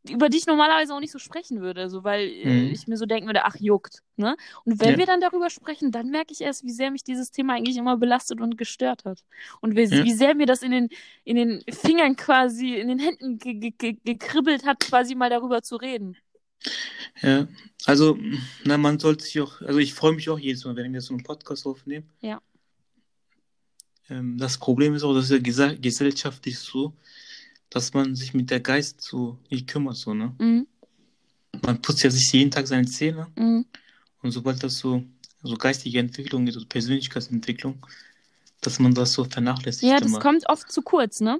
[0.09, 2.71] über die ich normalerweise auch nicht so sprechen würde, so weil äh, Mhm.
[2.73, 4.35] ich mir so denken würde, ach juckt, ne?
[4.65, 4.97] Und wenn Ja.
[4.97, 7.97] wir dann darüber sprechen, dann merke ich erst, wie sehr mich dieses Thema eigentlich immer
[7.97, 9.23] belastet und gestört hat
[9.61, 10.03] und wie, Ja.
[10.03, 10.89] wie sehr mir das in den
[11.23, 15.61] in den Fingern quasi, in den Händen ge ge ge gekribbelt hat, quasi mal darüber
[15.61, 16.17] zu reden.
[17.21, 17.47] Ja,
[17.85, 18.17] also,
[18.63, 21.13] na, man sollte sich auch, also ich freue mich auch jedes Mal, wenn wir so
[21.13, 22.09] einen Podcast aufnehmen.
[22.21, 22.41] Ja.
[24.09, 26.93] Ähm, das Problem ist auch, dass ja gesellschaftlich so,
[27.73, 30.35] dass man sich mit der Geist so nicht kümmert, so, ne?
[30.39, 30.67] Mhm.
[31.65, 33.65] Man putzt ja sich jeden Tag seine Zähne Mhm.
[34.21, 35.03] und sobald das so,
[35.41, 37.85] so geistige Entwicklung geht, so Persönlichkeitsentwicklung,
[38.61, 40.19] dass man das so vernachlässigt Ja, das immer.
[40.19, 41.39] kommt oft zu kurz, ne?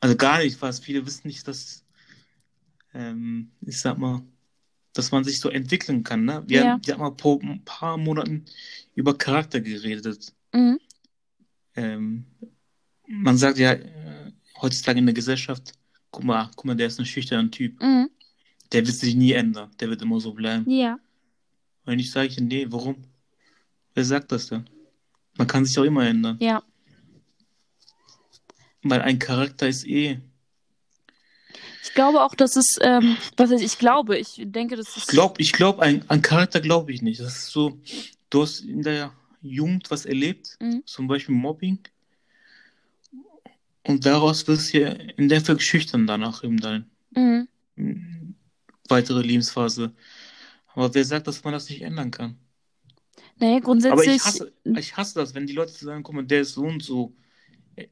[0.00, 1.82] Also gar nicht, was viele wissen nicht, dass,
[2.94, 4.22] ähm, ich sag mal,
[4.92, 6.42] dass man sich so entwickeln kann, ne?
[6.46, 6.80] Wir, Ja.
[6.84, 8.44] wir haben mal vor ein paar Monaten
[8.94, 10.32] über Charakter geredet.
[10.52, 10.78] Mhm.
[11.74, 12.24] Ähm,
[13.06, 13.72] man sagt ja
[14.60, 15.72] heutzutage in der Gesellschaft,
[16.10, 17.80] guck mal, guck mal, der ist ein schüchterner Typ.
[17.82, 18.10] Mhm.
[18.72, 19.70] Der wird sich nie ändern.
[19.80, 20.68] Der wird immer so bleiben.
[20.70, 20.98] Ja.
[21.86, 22.96] Und ich sage, nee, warum?
[23.94, 24.68] Wer sagt das denn?
[25.36, 26.36] Man kann sich auch immer ändern.
[26.40, 26.62] Ja.
[28.82, 30.18] Weil ein Charakter ist eh.
[31.82, 34.96] Ich glaube auch, dass es, ähm, was heißt, ich glaube, ich denke, das ist.
[34.98, 37.20] Ich glaube, ich glaube, ein, an Charakter glaube ich nicht.
[37.20, 37.80] Das ist so,
[38.30, 40.82] du hast in der Jugend was erlebt, Mhm.
[40.84, 41.78] zum Beispiel Mobbing.
[43.88, 47.48] Und daraus wirst du ja in der Fall schüchtern danach in deiner Mhm.
[48.88, 49.92] weitere Lebensphase.
[50.74, 52.36] Aber wer sagt, dass man das nicht ändern kann?
[53.36, 54.16] Naja, Aber grundsätzlich.
[54.16, 56.82] ich hasse, ich hasse das, wenn die Leute sagen, guck mal, der ist so und
[56.82, 57.14] so.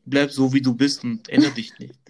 [0.05, 1.94] Bleib so, wie du bist und ändere dich nicht.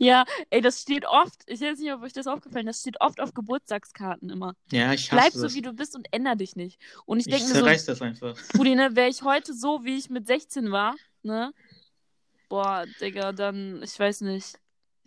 [0.00, 1.42] Ja, ey, das steht oft.
[1.46, 2.76] Ich weiß nicht, ob euch das aufgefallen ist.
[2.76, 4.54] Das steht oft auf Geburtstagskarten immer.
[4.70, 5.40] Ja, ich hasse Bleib das.
[5.42, 6.78] so, wie du bist und änder dich nicht.
[7.06, 8.36] Und ich, ich denke mir so, das einfach.
[8.52, 10.94] Brudi, ne, wäre ich heute so, wie ich mit 16 war,
[11.24, 11.52] ne?
[12.48, 14.58] Boah, Digga, dann, ich weiß nicht.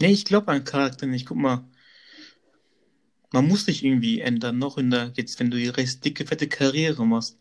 [0.02, 1.26] Nee, ich glaube an Charakter nicht.
[1.28, 1.64] Guck mal.
[3.34, 6.48] Man muss sich irgendwie ändern, noch in der, jetzt, wenn du die recht dicke, fette
[6.48, 7.38] Karriere machst.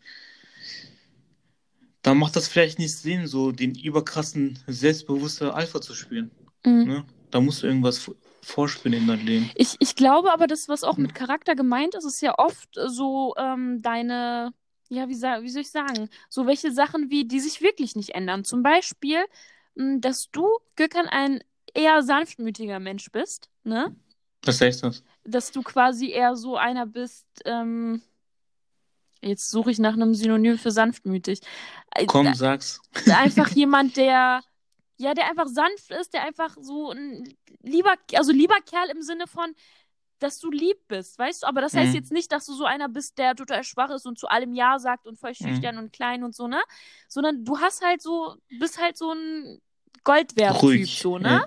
[2.01, 6.31] Dann macht das vielleicht nicht Sinn, so den überkrassen, selbstbewussten Alpha zu spielen.
[6.65, 6.83] Mhm.
[6.83, 7.05] Ne?
[7.29, 8.09] Da musst du irgendwas
[8.41, 9.51] vorspielen in deinem Leben.
[9.53, 11.03] Ich, ich glaube aber, das, was auch Mhm.
[11.03, 14.53] mit Charakter gemeint ist, ist ja oft so ähm, deine,
[14.89, 18.43] ja, wie, wie soll ich sagen, so welche Sachen wie, die sich wirklich nicht ändern.
[18.45, 19.23] Zum Beispiel,
[19.75, 21.43] dass du, Gökhan, ein
[21.73, 23.95] eher sanftmütiger Mensch bist, ne?
[24.43, 25.03] Was heißt das?
[25.23, 28.01] dass du quasi eher so einer bist, ähm,
[29.21, 31.41] jetzt suche ich nach einem Synonym für sanftmütig.
[31.95, 32.81] Äh, Komm, sag's.
[33.07, 34.41] Einfach jemand, der,
[34.97, 39.27] ja, der einfach sanft ist, der einfach so ein lieber, also lieber Kerl im Sinne
[39.27, 39.53] von,
[40.21, 41.47] dass du lieb bist, weißt du?
[41.47, 41.95] Aber das heißt Mhm.
[41.95, 44.79] jetzt nicht, dass du so einer bist, der total schwach ist und zu allem Ja
[44.79, 45.45] sagt und voll Mhm.
[45.45, 46.61] schüchtern und klein und so, ne?
[47.07, 49.59] Sondern du hast halt so, bist halt so ein
[50.03, 51.41] Goldwert-Typ, so, ne?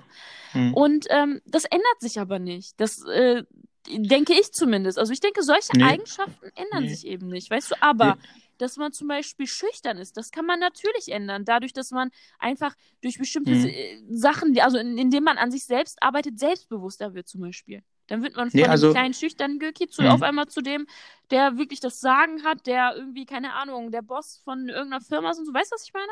[0.53, 0.73] Mhm.
[0.73, 2.79] Und ähm, das ändert sich aber nicht.
[2.79, 3.43] Das äh,
[3.87, 4.97] denke ich zumindest.
[4.97, 5.83] Also ich denke, solche Nee.
[5.83, 6.89] Eigenschaften ändern Nee.
[6.89, 7.75] sich eben nicht, weißt du?
[7.81, 8.41] Aber Nee.
[8.57, 11.43] dass man zum Beispiel schüchtern ist, das kann man natürlich ändern.
[11.45, 12.09] Dadurch, dass man
[12.39, 13.65] einfach durch bestimmte Mhm.
[13.65, 17.83] äh, Sachen, also in, indem man an sich selbst arbeitet, selbstbewusster wird zum Beispiel.
[18.07, 20.09] Dann wird man von Nee, einem also- kleinen schüchternen Göki zu Mhm.
[20.09, 20.87] auf einmal zu dem,
[21.31, 25.39] der wirklich das Sagen hat, der irgendwie, keine Ahnung, der Boss von irgendeiner Firma ist
[25.39, 25.53] und so.
[25.53, 26.11] Weißt du, was ich meine?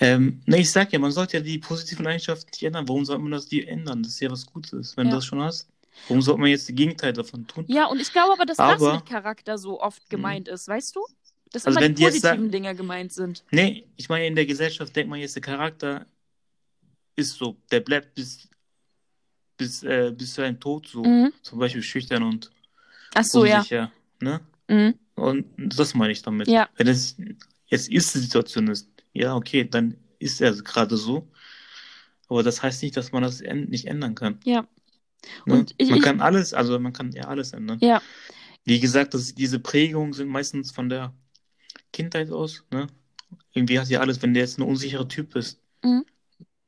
[0.00, 2.86] Ähm, ne, ich sag ja, man sollte ja die positiven Eigenschaften nicht ändern.
[2.86, 4.02] Warum sollte man das die ändern?
[4.02, 5.12] Das ist ja was Gutes, wenn Ja.
[5.12, 5.68] du das schon hast.
[6.08, 7.64] Warum sollte man jetzt das Gegenteil davon tun?
[7.68, 10.94] Ja, und ich glaube aber, dass das Aber- mit Charakter so oft gemeint ist, weißt
[10.94, 11.00] du?
[11.52, 13.44] Dass Also immer wenn die jetzt positiven sagen- Dinge gemeint sind.
[13.50, 16.04] Nee, ich meine, in der Gesellschaft denkt man jetzt, der Charakter
[17.14, 18.46] ist so, der bleibt bis,
[19.56, 21.02] bis, äh, bis zu einem Tod so.
[21.04, 21.32] Mhm.
[21.42, 22.50] Zum Beispiel schüchtern und
[23.14, 23.58] Ach so, ja.
[23.58, 23.92] unsicher.
[24.20, 24.40] Ne?
[24.68, 24.94] Mhm.
[25.14, 26.48] Und das meine ich damit.
[26.48, 26.68] Ja.
[26.76, 27.16] Wenn es
[27.66, 31.28] jetzt ist die Situation ist, ja, okay, dann ist er gerade so.
[32.28, 34.38] Aber das heißt nicht, dass man das nicht ändern kann.
[34.44, 34.66] Ja.
[35.46, 35.64] Ne?
[35.78, 37.78] Ich- man ich- kann alles, also man kann ja alles ändern.
[37.80, 38.02] Ja.
[38.64, 41.14] Wie gesagt, das, diese Prägungen sind meistens von der
[41.92, 42.64] Kindheit aus.
[42.72, 42.88] Ne?
[43.54, 46.04] Irgendwie hat ja alles, wenn du jetzt ein unsicherer Typ bist, Mhm.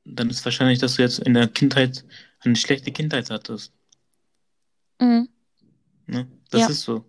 [0.05, 2.05] dann ist wahrscheinlich, dass du jetzt in der Kindheit
[2.45, 3.73] eine schlechte Kindheit hattest.
[5.01, 5.29] Mhm.
[6.07, 6.29] Ne?
[6.51, 6.69] Das Ja.
[6.69, 7.05] ist so.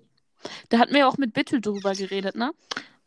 [0.69, 2.51] Da hatten wir ja auch mit Bittel drüber geredet, ne?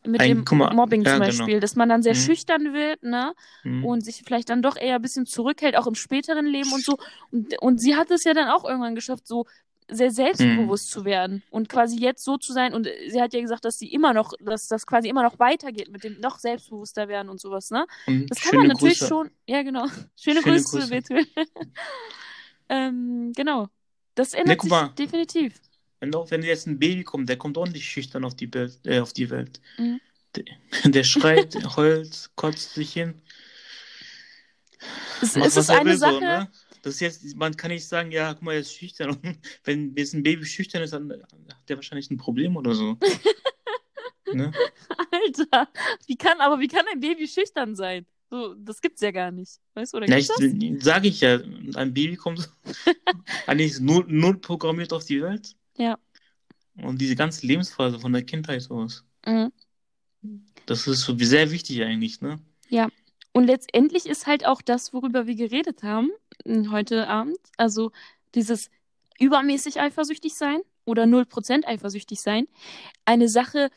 [0.04, 1.26] Mit Ein- dem mal, Mobbing ja, zum genau.
[1.38, 2.18] Beispiel, dass man dann sehr Mhm.
[2.18, 3.34] schüchtern wird, ne?
[3.62, 3.84] Mhm.
[3.84, 6.98] Und sich vielleicht dann doch eher ein bisschen zurückhält, auch im späteren Leben und so.
[7.30, 9.46] Und, und sie hat es ja dann auch irgendwann geschafft, so
[9.88, 10.92] sehr selbstbewusst Mhm.
[10.92, 12.72] zu werden und quasi jetzt so zu sein.
[12.74, 15.90] Und sie hat ja gesagt, dass sie immer noch, dass das quasi immer noch weitergeht
[15.90, 17.86] mit dem noch selbstbewusster werden und sowas, ne?
[18.06, 19.08] Und Das kann man natürlich Grüße.
[19.08, 19.30] schon.
[19.46, 19.86] Ja, genau.
[20.20, 20.88] Schöne, Schöne Grüße, Grüße.
[20.90, 21.26] Bethel.
[22.68, 23.68] ähm, genau.
[24.14, 25.54] Das ändert guck sich definitiv.
[26.00, 28.78] Wenn, auch, wenn jetzt ein Baby kommt, der kommt auch nicht schüchtern auf die Welt.
[28.84, 29.60] Äh, auf die Welt.
[29.78, 30.00] Mhm.
[30.36, 30.44] Der,
[30.90, 33.22] der schreit, heult, kotzt sich hin.
[35.20, 36.14] Es, es ist eine will, Sache.
[36.14, 36.50] So, ne?
[36.82, 39.10] Das ist jetzt, man kann nicht sagen, ja, guck mal, er ist schüchtern.
[39.10, 42.98] Und wenn jetzt ein Baby schüchtern ist, dann hat der wahrscheinlich ein Problem oder so.
[44.32, 44.52] ne?
[45.10, 45.68] Alter,
[46.06, 48.04] wie kann, aber wie kann ein Baby schüchtern sein?
[48.30, 49.60] So, das gibt's ja gar nicht.
[49.74, 50.84] Weißt du, oder Ja, gibt's ich, das?
[50.84, 51.38] sage ich ja,
[51.74, 52.50] ein Baby kommt
[53.46, 55.54] eigentlich null, null programmiert auf die Welt.
[55.76, 55.98] Ja.
[56.76, 59.04] Und diese ganze Lebensphase von der Kindheit aus.
[59.26, 59.52] Mhm.
[60.66, 62.40] Das ist so sehr wichtig eigentlich, ne?
[63.32, 66.10] Und letztendlich ist halt auch das, worüber wir geredet haben
[66.70, 67.92] heute Abend, also
[68.34, 68.70] dieses
[69.18, 72.48] übermäßig eifersüchtig sein oder 0% eifersüchtig sein,
[73.04, 73.70] eine Sache,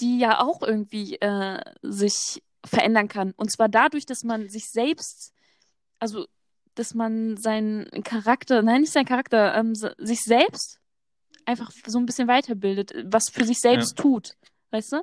[0.00, 3.32] die ja auch irgendwie äh, sich verändern kann.
[3.36, 5.32] Und zwar dadurch, dass man sich selbst,
[5.98, 6.26] also
[6.74, 10.78] dass man seinen Charakter, nein, nicht seinen Charakter, ähm, sich selbst
[11.44, 14.34] einfach so ein bisschen weiterbildet, was für sich selbst tut.
[14.70, 15.02] Weißt du?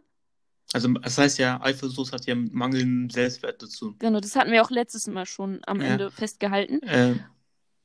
[0.74, 3.96] Also das heißt ja, Eifersucht hat ja mit mangelndem Selbstwert dazu.
[4.00, 5.88] Genau, das hatten wir auch letztes Mal schon am Ja.
[5.88, 6.82] Ende festgehalten.
[6.84, 7.16] Äh,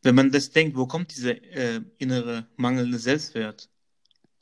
[0.03, 3.71] wenn man das denkt, wo kommt dieser äh, innere mangelnde Selbstwert?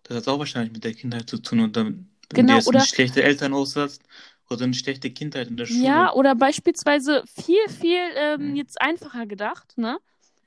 [0.03, 1.61] Das hat auch wahrscheinlich mit der Kindheit zu tun.
[1.61, 4.03] Und dann, wenn Genau, du oder- eine schlechte Eltern aussatzt
[4.51, 5.85] oder eine schlechte Kindheit in der Schule.
[5.85, 8.57] Ja, oder beispielsweise viel, viel ähm, Mhm.
[8.57, 9.99] jetzt einfacher gedacht, ne?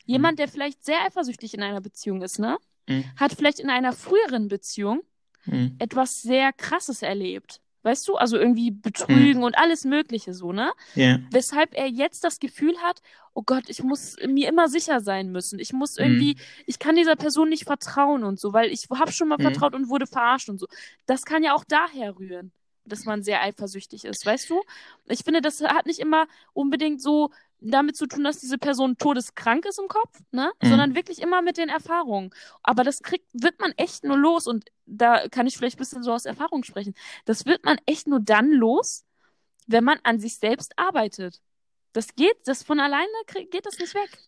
[0.06, 2.58] Jemand, der vielleicht sehr eifersüchtig in einer Beziehung ist, ne?
[2.88, 3.06] Mhm.
[3.16, 5.02] Hat vielleicht in einer früheren Beziehung
[5.46, 5.76] Mhm.
[5.80, 7.62] etwas sehr Krasses erlebt.
[7.86, 8.16] Weißt du?
[8.16, 10.72] Also irgendwie Betrügen und alles Mögliche so, ne?
[10.96, 11.20] Ja.
[11.30, 13.02] Weshalb er jetzt das Gefühl hat,
[13.36, 15.60] oh Gott, ich muss mir immer sicher sein müssen.
[15.60, 19.28] Ich muss irgendwie, ich kann dieser Person nicht vertrauen und so, weil ich habe schon
[19.28, 19.44] mal Mhm.
[19.44, 20.66] vertraut und wurde verarscht und so.
[21.06, 22.52] Das kann ja auch daher rühren,
[22.86, 24.62] dass man sehr eifersüchtig ist, weißt du?
[25.08, 27.30] Ich finde, das hat nicht immer unbedingt so
[27.60, 30.52] damit zu tun, dass diese Person todeskrank ist im Kopf, ne?
[30.62, 30.68] Mhm.
[30.68, 32.32] Sondern wirklich immer mit den Erfahrungen.
[32.64, 36.04] Aber das kriegt, wird man echt nur los und da kann ich vielleicht ein bisschen
[36.04, 36.94] so aus Erfahrung sprechen.
[37.26, 39.06] Das wird man echt nur dann los,
[39.68, 41.42] wenn man an sich selbst arbeitet.
[41.94, 44.20] Das geht, das von alleine geht das nicht weg.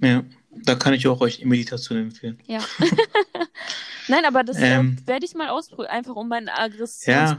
[0.00, 0.24] Ja,
[0.64, 2.38] da kann ich auch euch Meditation empfehlen.
[2.46, 2.60] Ja.
[4.08, 4.98] Nein, aber das Ähm.
[5.04, 7.36] äh, werde ich mal ausprobieren, einfach um meine Aggressions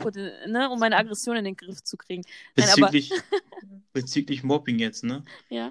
[0.48, 2.24] ne, um meine Aggression in den Griff zu kriegen.
[2.56, 3.12] Nein, aber- Bezüglich,
[3.94, 5.24] bezüglich Mobbing jetzt, ne?
[5.50, 5.70] Ja.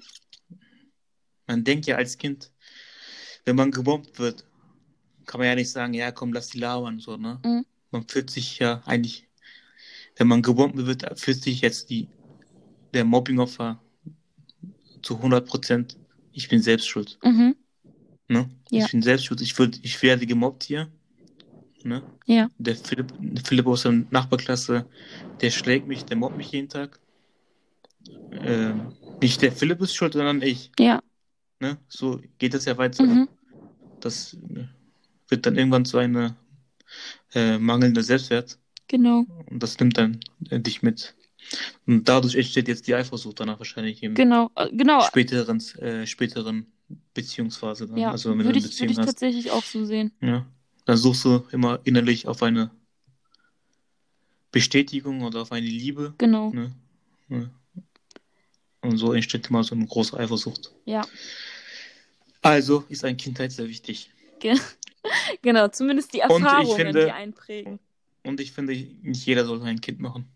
[1.46, 2.52] Man denkt ja als Kind,
[3.44, 4.44] wenn man gemobbt wird,
[5.26, 7.40] kann man ja nicht sagen, ja komm, lass die labern, so, ne?
[7.44, 7.64] Mhm.
[7.90, 9.28] Man fühlt sich ja eigentlich,
[10.16, 12.08] wenn man gemobbt wird, fühlt sich jetzt die,
[12.94, 13.82] der Mobbingopfer
[15.02, 15.96] zu 100 Prozent,
[16.32, 17.18] ich bin selbst schuld.
[17.22, 17.56] Mhm.
[18.28, 18.48] Ne?
[18.70, 18.84] Ja.
[18.84, 19.40] Ich bin Selbstschutz.
[19.42, 20.88] Ich, würd, ich werde gemobbt hier.
[21.84, 22.02] Ne?
[22.26, 22.48] Ja.
[22.58, 23.12] Der Philipp,
[23.44, 24.86] Philipp aus der Nachbarklasse,
[25.40, 27.00] der schlägt mich, der mobbt mich jeden Tag.
[28.32, 30.70] Ähm, nicht der Philipp ist schuld, sondern ich.
[30.78, 31.02] Ja.
[31.60, 31.78] Ne?
[31.88, 33.04] So geht das ja weiter.
[33.04, 33.28] Mhm.
[34.00, 34.64] Das äh,
[35.28, 36.36] wird dann irgendwann zu einer
[37.34, 38.58] äh, mangelnder Selbstwert.
[38.88, 39.24] Genau.
[39.48, 40.20] Und das nimmt dann
[40.50, 41.14] äh, dich mit.
[41.86, 44.50] Und dadurch entsteht jetzt die Eifersucht danach wahrscheinlich im Genau.
[44.56, 45.00] Äh, Genau.
[45.02, 46.66] späteren, äh, späteren
[47.14, 47.86] Beziehungsphase.
[47.88, 47.96] Dann.
[47.96, 48.10] Ja.
[48.10, 49.06] Also wenn du Würde eine ich, würde ich hast.
[49.06, 50.12] tatsächlich auch so sehen.
[50.20, 50.46] Ja.
[50.84, 52.70] Dann suchst du immer innerlich auf eine
[54.50, 56.14] Bestätigung oder auf eine Liebe.
[56.18, 56.50] Genau.
[56.50, 56.72] Ne?
[57.28, 57.50] Ja.
[58.82, 60.72] Und so entsteht immer so eine große Eifersucht.
[60.84, 61.02] Ja.
[62.42, 64.10] Also ist ein Kindheit sehr wichtig.
[64.40, 64.58] Ge
[65.42, 65.68] genau.
[65.68, 67.78] Zumindest die Erfahrungen, finde- die einprägen.
[68.24, 70.26] Und ich finde, nicht jeder soll ein Kind machen.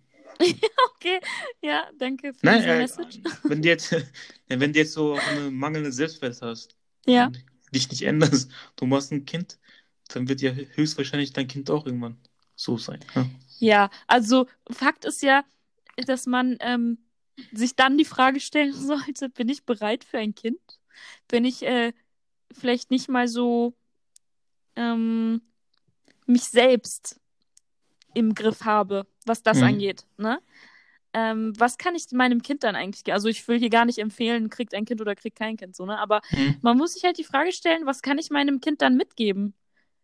[0.97, 1.21] Okay.
[1.63, 3.21] Ja, danke für Nein, diese äh, Message.
[3.45, 3.95] wenn du jetzt,
[4.49, 6.77] wenn du jetzt so eine mangelnde Selbstwert hast,
[7.07, 7.27] Ja.
[7.27, 9.59] und dich nicht änderst, du machst ein Kind,
[10.09, 12.17] dann wird ja höchstwahrscheinlich dein Kind auch irgendwann
[12.55, 13.01] so sein.
[13.15, 13.27] Ja?
[13.59, 15.45] Ja, also Fakt ist ja,
[16.07, 16.99] dass man ähm,
[17.53, 20.61] sich dann die Frage stellen sollte, bin ich bereit für ein Kind?
[21.29, 21.93] Wenn ich äh,
[22.53, 23.75] vielleicht nicht mal so
[24.77, 25.43] ähm,
[26.27, 27.21] mich selbst
[28.17, 29.65] im Griff habe, was das Mhm.
[29.65, 30.41] angeht, ne?
[31.15, 33.99] Ähm, was kann ich meinem Kind dann eigentlich, ge- also ich will hier gar nicht
[33.99, 35.99] empfehlen, kriegt ein Kind oder kriegt kein Kind, so, ne?
[35.99, 36.57] Aber Hm.
[36.63, 39.55] man muss sich halt die Frage stellen, was kann ich meinem Kind dann mitgeben?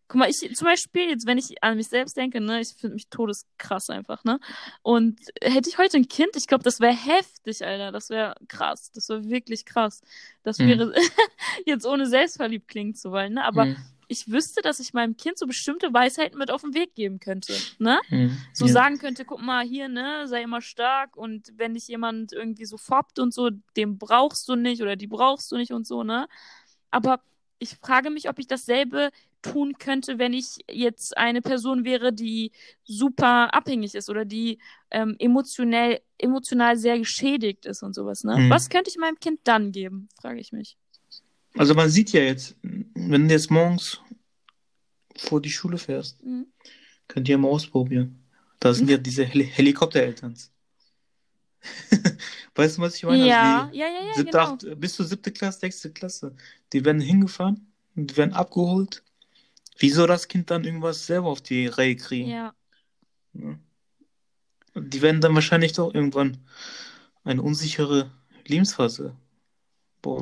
[0.09, 2.95] Guck mal, ich zum Beispiel, jetzt, wenn ich an mich selbst denke, ne, ich finde
[2.95, 4.39] mich todeskrass einfach, ne?
[4.83, 7.91] Und hätte ich heute ein Kind, ich glaube, das wäre heftig, Alter.
[7.91, 8.91] Das wäre krass.
[8.93, 10.01] Das wäre wirklich krass.
[10.43, 10.67] Das Mhm.
[10.67, 10.93] wäre
[11.65, 13.43] jetzt ohne selbstverliebt klingen zu wollen, ne?
[13.45, 13.75] Aber Hm.
[14.13, 17.53] Ich wüsste, dass ich meinem Kind so bestimmte Weisheiten mit auf den Weg geben könnte,
[17.79, 17.99] ne?
[18.07, 18.37] Hm.
[18.53, 18.71] so ja.
[18.71, 22.77] sagen könnte, guck mal hier, ne, sei immer stark und wenn dich jemand irgendwie so
[22.77, 26.27] foppt und so, den brauchst du nicht oder die brauchst du nicht und so, ne?
[26.91, 27.21] Aber
[27.57, 29.09] ich frage mich, ob ich dasselbe
[29.41, 32.51] tun könnte, wenn ich jetzt eine Person wäre, die
[32.83, 34.59] super abhängig ist oder die
[34.91, 38.37] ähm, emotionell, emotional sehr geschädigt ist und sowas, ne?
[38.37, 38.49] Mhm.
[38.49, 40.77] Was könnte ich meinem Kind dann geben, frage ich mich.
[41.55, 44.01] Also man sieht ja jetzt, wenn du jetzt morgens
[45.17, 46.47] vor die Schule fährst, Mhm.
[47.07, 48.23] könnt ihr mal ausprobieren.
[48.59, 50.51] Da sind ja diese Heli Helikopterelterns.
[52.55, 53.27] weißt du, was ich meine?
[53.27, 54.43] Ja, Also ja, ja, ja, siebte, genau.
[54.53, 56.35] acht, bis zur siebte Klasse, sechste Klasse.
[56.73, 59.03] Die werden hingefahren, die werden abgeholt.
[59.77, 62.29] Wie soll das Kind dann irgendwas selber auf die Reihe kriegen?
[62.29, 62.53] Ja,
[63.33, 63.57] Ja.
[64.75, 66.37] Und Die werden dann wahrscheinlich doch irgendwann
[67.23, 68.11] eine unsichere
[68.45, 69.15] Lebensphase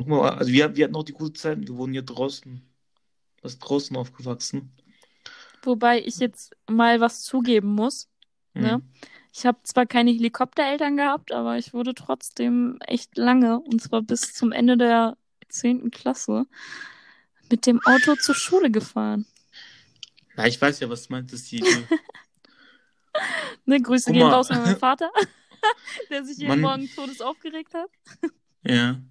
[0.05, 2.61] mal, Also wir, wir hatten auch die gute Zeiten, wir wurden ja draußen,
[3.41, 4.71] was draußen aufgewachsen.
[5.63, 8.09] wobei ich jetzt mal was zugeben muss.
[8.53, 8.77] Ne?
[8.77, 8.83] Mhm.
[9.33, 14.33] Ich habe zwar keine Helikoptereltern gehabt, aber ich wurde trotzdem echt lange, und zwar bis
[14.33, 15.17] zum Ende der
[15.49, 15.91] 10.
[15.91, 16.45] Klasse,
[17.49, 19.25] mit dem Auto zur Schule gefahren.
[20.35, 21.63] Ja, ich weiß ja, was du die, die
[23.65, 25.11] Ne, Grüße Guck gehen raus an meinen Vater,
[26.09, 26.61] der sich jeden Mann.
[26.61, 27.89] Morgen todes aufgeregt hat.
[28.63, 29.01] ja.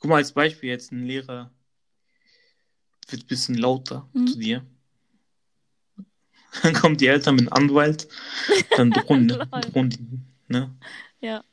[0.00, 1.52] Guck mal, als Beispiel jetzt ein Lehrer
[3.08, 4.26] wird ein bisschen lauter Mhm.
[4.26, 4.64] zu dir.
[6.62, 8.08] Dann kommen die Eltern mit einem Anwalt,
[8.76, 9.46] dann drohen, Lol.
[9.72, 9.98] drohen die,
[10.48, 10.74] ne?
[11.20, 11.44] Ja.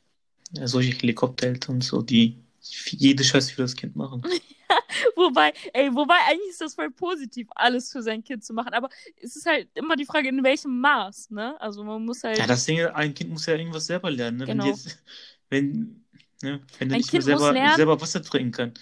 [0.51, 0.67] ja.
[0.67, 4.23] Solche Helikoptereltern, so, die jede Scheiße für das Kind machen.
[5.15, 8.73] Wobei, ey, wobei eigentlich ist das voll positiv, alles für sein Kind zu machen.
[8.73, 8.89] Aber
[9.21, 11.59] es ist halt immer die Frage, in welchem Maß, ne?
[11.61, 12.37] Also man muss halt.
[12.37, 14.47] Ja, das Ding, ein Kind muss ja irgendwas selber lernen, ne?
[14.47, 14.63] Wenn Genau.
[14.63, 15.03] die jetzt,
[15.49, 16.03] wenn,
[16.41, 18.73] ne, wenn er nicht mehr selber, lernen- selber Wasser trinken kann,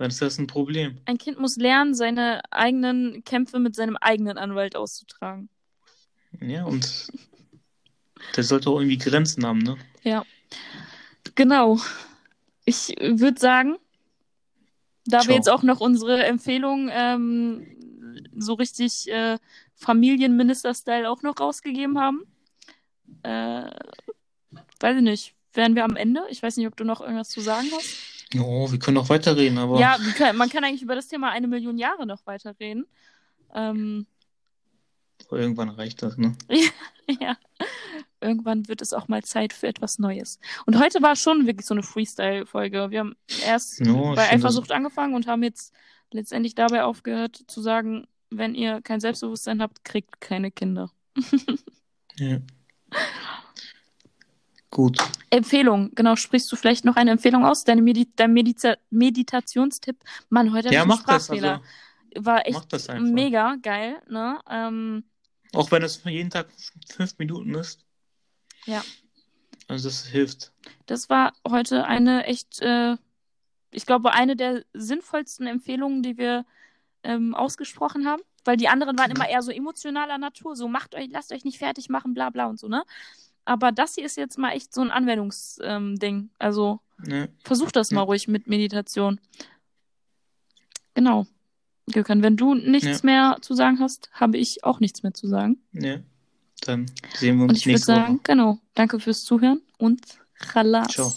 [0.00, 0.98] dann ist das ein Problem.
[1.04, 5.50] Ein Kind muss lernen, seine eigenen Kämpfe mit seinem eigenen Anwalt auszutragen.
[6.40, 7.08] Ja, und
[8.34, 9.76] der sollte auch irgendwie Grenzen haben, ne?
[11.34, 11.78] Genau.
[12.64, 13.76] Ich würde sagen,
[15.04, 15.28] da Ciao.
[15.28, 17.66] wir jetzt auch noch unsere Empfehlung ähm,
[18.34, 19.36] so richtig äh,
[19.74, 22.22] Familienminister-Style auch noch rausgegeben haben,
[23.22, 23.70] äh,
[24.80, 26.22] weiß ich nicht, wären wir am Ende?
[26.30, 28.09] Ich weiß nicht, ob du noch irgendwas zu sagen hast.
[28.38, 31.48] Oh, wir können noch weiterreden, aber Ja, können, man kann eigentlich über das Thema eine
[31.48, 32.86] Million Jahre noch weiterreden.
[33.54, 34.06] Ähm,
[35.30, 36.36] irgendwann reicht das, ne?
[37.20, 37.36] ja.
[38.20, 40.38] Irgendwann wird es auch mal Zeit für etwas Neues.
[40.66, 42.90] Und heute war schon wirklich so eine Freestyle-Folge.
[42.90, 43.16] Wir haben
[43.46, 45.74] erst ich bei Eifersucht angefangen und haben jetzt
[46.12, 50.90] letztendlich dabei aufgehört zu sagen, wenn ihr kein Selbstbewusstsein habt, kriegt keine Kinder.
[52.16, 52.36] Ja.
[54.70, 54.98] Gut.
[55.30, 57.64] Empfehlung, genau, sprichst du vielleicht noch eine Empfehlung aus?
[57.64, 59.96] Deine Medi dein Medita Meditationstipp.
[60.28, 61.62] Mann, heute Ja, ich einen mach das, Sprachfehler.
[62.14, 64.40] also, War echt mega geil, ne?
[64.48, 65.04] Ähm,
[65.52, 66.48] Auch wenn es jeden Tag
[66.88, 67.84] fünf Minuten ist.
[68.64, 68.82] Ja.
[69.66, 70.52] Also das hilft.
[70.86, 72.96] das war heute eine echt äh,
[73.72, 76.44] ich glaube, eine der sinnvollsten Empfehlungen, die wir
[77.02, 78.22] ähm, ausgesprochen haben.
[78.44, 81.58] Weil die anderen waren immer eher so emotionaler Natur, so macht euch, lasst euch nicht
[81.58, 82.84] fertig machen, bla bla und so, ne?
[83.44, 86.14] Aber das hier ist jetzt mal echt so ein Anwendungsding.
[86.16, 87.26] Ähm, also Ja.
[87.44, 88.04] versuch das mal Ja.
[88.04, 89.18] ruhig mit Meditation.
[90.94, 91.26] Genau.
[91.92, 93.06] Gökhan, wenn du nichts Ja.
[93.06, 95.58] mehr zu sagen hast, habe ich auch nichts mehr zu sagen.
[95.72, 95.98] Ja.
[96.62, 96.86] Dann
[97.16, 98.20] sehen wir Und uns ich würde nächste sagen, Woche.
[98.24, 100.00] genau, danke fürs Zuhören und
[100.52, 100.88] Chalas.
[100.92, 101.12] Ciao.